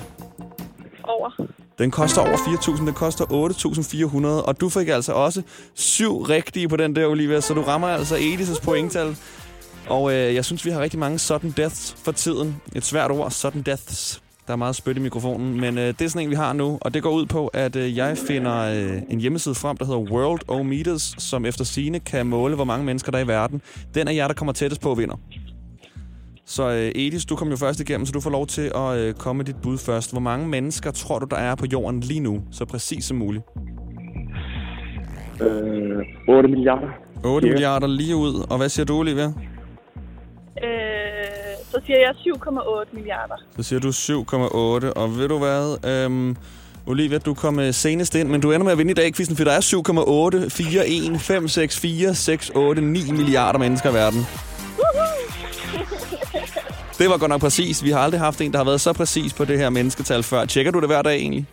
Over. 1.04 1.30
Den 1.78 1.90
koster 1.90 2.20
over 2.20 2.36
4.000, 2.36 2.86
den 2.86 2.94
koster 2.94 3.24
8.400, 3.24 4.46
og 4.46 4.60
du 4.60 4.68
fik 4.68 4.88
altså 4.88 5.12
også 5.12 5.42
syv 5.74 6.22
rigtige 6.22 6.68
på 6.68 6.76
den 6.76 6.96
der, 6.96 7.06
Olivia, 7.06 7.40
så 7.40 7.54
du 7.54 7.62
rammer 7.62 7.88
altså 7.88 8.16
Edis' 8.16 8.64
pointtal. 8.64 9.16
Og 9.88 10.12
øh, 10.12 10.34
jeg 10.34 10.44
synes, 10.44 10.64
vi 10.64 10.70
har 10.70 10.80
rigtig 10.80 10.98
mange 10.98 11.18
sudden 11.18 11.54
deaths 11.56 11.96
for 12.04 12.12
tiden. 12.12 12.56
Et 12.74 12.84
svært 12.84 13.10
ord, 13.10 13.30
sudden 13.30 13.62
deaths. 13.62 14.23
Der 14.46 14.52
er 14.52 14.56
meget 14.56 14.76
spyt 14.76 14.96
i 14.96 15.00
mikrofonen, 15.00 15.60
men 15.60 15.78
øh, 15.78 15.84
det 15.86 16.00
er 16.02 16.08
sådan 16.08 16.26
en, 16.26 16.30
vi 16.30 16.34
har 16.34 16.52
nu, 16.52 16.78
og 16.80 16.94
det 16.94 17.02
går 17.02 17.10
ud 17.10 17.26
på, 17.26 17.46
at 17.46 17.76
øh, 17.76 17.96
jeg 17.96 18.18
finder 18.18 18.58
øh, 18.60 19.02
en 19.10 19.20
hjemmeside 19.20 19.54
frem, 19.54 19.76
der 19.76 19.84
hedder 19.84 20.00
World 20.00 20.40
O 20.48 20.62
Meters, 20.62 21.14
som 21.18 21.44
efter 21.46 21.64
sine 21.64 22.00
kan 22.00 22.26
måle, 22.26 22.54
hvor 22.54 22.64
mange 22.64 22.84
mennesker 22.86 23.12
der 23.12 23.18
er 23.18 23.24
i 23.24 23.28
verden. 23.28 23.62
Den 23.94 24.08
er 24.08 24.12
jer, 24.12 24.26
der 24.26 24.34
kommer 24.34 24.52
tættest 24.52 24.80
på, 24.82 24.94
vinder. 24.94 25.16
Så 26.46 26.70
øh, 26.70 26.92
Edis, 26.94 27.24
du 27.24 27.36
kom 27.36 27.48
jo 27.50 27.56
først 27.56 27.80
igennem, 27.80 28.06
så 28.06 28.12
du 28.12 28.20
får 28.20 28.30
lov 28.30 28.46
til 28.46 28.72
at 28.74 28.98
øh, 28.98 29.14
komme 29.14 29.38
med 29.38 29.44
dit 29.44 29.56
bud 29.62 29.78
først. 29.78 30.12
Hvor 30.12 30.20
mange 30.20 30.48
mennesker 30.48 30.90
tror 30.90 31.18
du, 31.18 31.26
der 31.30 31.36
er 31.36 31.54
på 31.54 31.66
jorden 31.72 32.00
lige 32.00 32.20
nu, 32.20 32.42
så 32.50 32.64
præcis 32.64 33.04
som 33.04 33.16
muligt? 33.16 33.44
Øh, 35.40 36.04
8 36.28 36.48
milliarder. 36.48 36.88
8 37.24 37.46
Ja. 37.46 37.52
milliarder 37.52 37.86
lige 37.86 38.16
ud. 38.16 38.46
Og 38.50 38.56
hvad 38.56 38.68
siger 38.68 38.86
du, 38.86 38.94
Olivia? 38.98 39.32
Siger 41.86 41.98
jeg 41.98 42.10
7,8 42.10 42.88
milliarder. 42.92 43.34
Så 43.56 43.62
siger 43.62 43.80
du 43.80 43.88
7,8. 43.88 44.92
Og 44.92 45.18
ved 45.18 45.28
du 45.28 45.38
hvad? 45.38 45.88
Øhm, 45.90 46.36
Olivia, 46.86 47.18
du 47.18 47.34
kom 47.34 47.58
øh, 47.58 47.74
senest 47.74 48.14
ind, 48.14 48.28
men 48.28 48.40
du 48.40 48.52
ender 48.52 48.64
med 48.64 48.72
at 48.72 48.78
vinde 48.78 48.90
i 48.90 48.94
dag, 48.94 49.14
quizzen, 49.14 49.36
for 49.36 49.44
der 49.44 49.52
er 49.52 50.40
7,8, 50.40 50.48
4, 50.48 50.88
1, 50.88 51.20
5, 51.20 51.48
6, 51.48 51.80
4, 51.80 52.14
6, 52.14 52.50
8, 52.54 52.82
9 52.82 53.12
milliarder 53.12 53.58
mennesker 53.58 53.90
i 53.90 53.94
verden. 53.94 54.26
Det 56.98 57.10
var 57.10 57.18
godt 57.18 57.28
nok 57.28 57.40
præcis. 57.40 57.84
Vi 57.84 57.90
har 57.90 57.98
aldrig 57.98 58.20
haft 58.20 58.40
en, 58.40 58.52
der 58.52 58.58
har 58.58 58.64
været 58.64 58.80
så 58.80 58.92
præcis 58.92 59.32
på 59.32 59.44
det 59.44 59.58
her 59.58 59.70
mennesketal 59.70 60.22
før. 60.22 60.44
Tjekker 60.44 60.72
du 60.72 60.80
det 60.80 60.88
hver 60.88 61.02
dag 61.02 61.16
egentlig? 61.16 61.46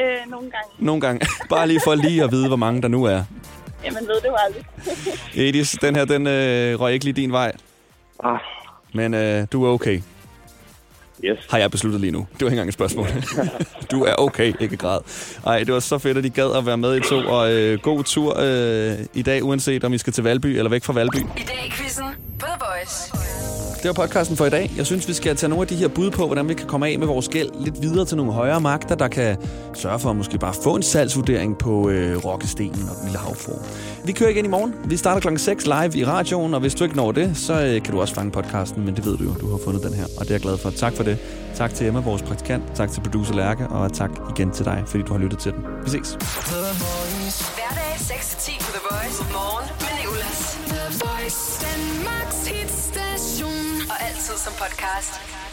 Øh, 0.00 0.06
nogle 0.30 0.50
gange. 0.50 0.68
Nogle 0.78 1.00
gange. 1.00 1.26
Bare 1.50 1.68
lige 1.68 1.80
for 1.84 1.94
lige 1.94 2.22
at 2.24 2.30
vide, 2.30 2.46
hvor 2.48 2.56
mange 2.56 2.82
der 2.82 2.88
nu 2.88 3.04
er. 3.04 3.22
Jamen, 3.84 4.06
ved 4.06 4.14
det 4.14 4.24
jo 4.24 4.36
aldrig. 4.46 4.64
Edis, 5.48 5.76
den 5.80 5.96
her, 5.96 6.04
den 6.04 6.26
øh, 6.26 6.80
røg 6.80 6.92
ikke 6.92 7.04
lige 7.04 7.14
din 7.14 7.32
vej. 7.32 7.52
Ah. 8.24 8.38
Men 8.94 9.14
øh, 9.14 9.46
du 9.52 9.64
er 9.64 9.70
okay. 9.70 10.00
Yes. 11.24 11.38
Har 11.50 11.58
jeg 11.58 11.70
besluttet 11.70 12.00
lige 12.00 12.10
nu. 12.10 12.18
Det 12.18 12.40
var 12.40 12.46
ikke 12.46 12.54
engang 12.54 12.68
et 12.68 12.74
spørgsmål. 12.74 13.06
du 13.90 14.04
er 14.04 14.14
okay, 14.14 14.52
ikke 14.60 14.76
græd. 14.76 15.00
Ej, 15.46 15.58
det 15.58 15.74
var 15.74 15.80
så 15.80 15.98
fedt, 15.98 16.18
at 16.18 16.24
de 16.24 16.30
gad 16.30 16.56
at 16.56 16.66
være 16.66 16.76
med 16.76 16.96
i 16.96 17.00
to. 17.00 17.16
Og 17.16 17.52
øh, 17.52 17.78
god 17.78 18.04
tur 18.04 18.36
øh, 18.40 18.98
i 19.14 19.22
dag, 19.22 19.44
uanset 19.44 19.84
om 19.84 19.92
I 19.92 19.98
skal 19.98 20.12
til 20.12 20.24
Valby 20.24 20.46
eller 20.46 20.70
væk 20.70 20.84
fra 20.84 20.92
Valby. 20.92 21.16
I 21.16 21.20
dag 21.20 21.66
i 21.66 21.70
quizzen 21.70 22.04
The 22.40 22.52
Voice. 22.60 23.23
Det 23.84 23.96
var 23.96 24.06
podcasten 24.06 24.36
for 24.36 24.46
i 24.46 24.50
dag. 24.50 24.72
Jeg 24.76 24.86
synes, 24.86 25.08
vi 25.08 25.12
skal 25.12 25.36
tage 25.36 25.50
nogle 25.50 25.62
af 25.62 25.68
de 25.68 25.76
her 25.76 25.88
bud 25.88 26.10
på, 26.10 26.26
hvordan 26.26 26.48
vi 26.48 26.54
kan 26.54 26.66
komme 26.66 26.88
af 26.88 26.98
med 26.98 27.06
vores 27.06 27.28
gæld 27.28 27.48
lidt 27.60 27.82
videre 27.82 28.04
til 28.04 28.16
nogle 28.16 28.32
højere 28.32 28.60
magter, 28.60 28.94
der 28.94 29.08
kan 29.08 29.36
sørge 29.74 29.98
for 29.98 30.10
at 30.10 30.16
måske 30.16 30.38
bare 30.38 30.54
få 30.62 30.76
en 30.76 30.82
salgsvurdering 30.82 31.58
på 31.58 31.88
øh, 31.88 32.24
Rokkestenen 32.24 32.88
og 32.88 32.96
den 32.96 33.04
lille 33.04 33.18
havfru. 33.18 33.52
Vi 34.04 34.12
kører 34.12 34.30
igen 34.30 34.44
i 34.44 34.48
morgen. 34.48 34.74
Vi 34.84 34.96
starter 34.96 35.20
klokken 35.20 35.38
6 35.38 35.64
live 35.66 35.96
i 35.96 36.04
radioen, 36.04 36.54
og 36.54 36.60
hvis 36.60 36.74
du 36.74 36.84
ikke 36.84 36.96
når 36.96 37.12
det, 37.12 37.36
så 37.36 37.52
øh, 37.52 37.82
kan 37.82 37.94
du 37.94 38.00
også 38.00 38.14
fange 38.14 38.30
podcasten, 38.30 38.84
men 38.84 38.96
det 38.96 39.06
ved 39.06 39.16
du 39.16 39.24
jo, 39.24 39.34
du 39.40 39.50
har 39.50 39.58
fundet 39.64 39.82
den 39.82 39.94
her, 39.94 40.04
og 40.04 40.20
det 40.20 40.30
er 40.30 40.34
jeg 40.34 40.40
glad 40.40 40.58
for. 40.58 40.70
Tak 40.70 40.92
for 40.92 41.02
det. 41.02 41.18
Tak 41.54 41.74
til 41.74 41.86
Emma, 41.86 42.00
vores 42.00 42.22
praktikant. 42.22 42.62
Tak 42.74 42.90
til 42.90 43.00
producer 43.00 43.34
Lærke, 43.34 43.68
og 43.68 43.92
tak 43.92 44.10
igen 44.36 44.50
til 44.50 44.64
dig, 44.64 44.82
fordi 44.86 45.02
du 45.02 45.12
har 45.12 45.20
lyttet 45.20 45.38
til 45.38 45.52
den. 45.52 45.62
Vi 45.84 45.90
ses. 45.90 46.10
Hverdag 47.56 47.94
6-10 47.96 48.64
på 48.64 48.70
The 48.76 48.82
Voice. 48.90 49.22
Morgen 49.32 49.68
med 49.80 49.92
Nicolas. 50.00 50.58
The 50.68 50.84
Voice. 51.04 51.40
Danmarks 51.66 52.43
hitstation. 54.24 54.34
Og 54.34 54.34
altid 54.34 54.44
som 54.44 54.52
podcast. 54.52 55.43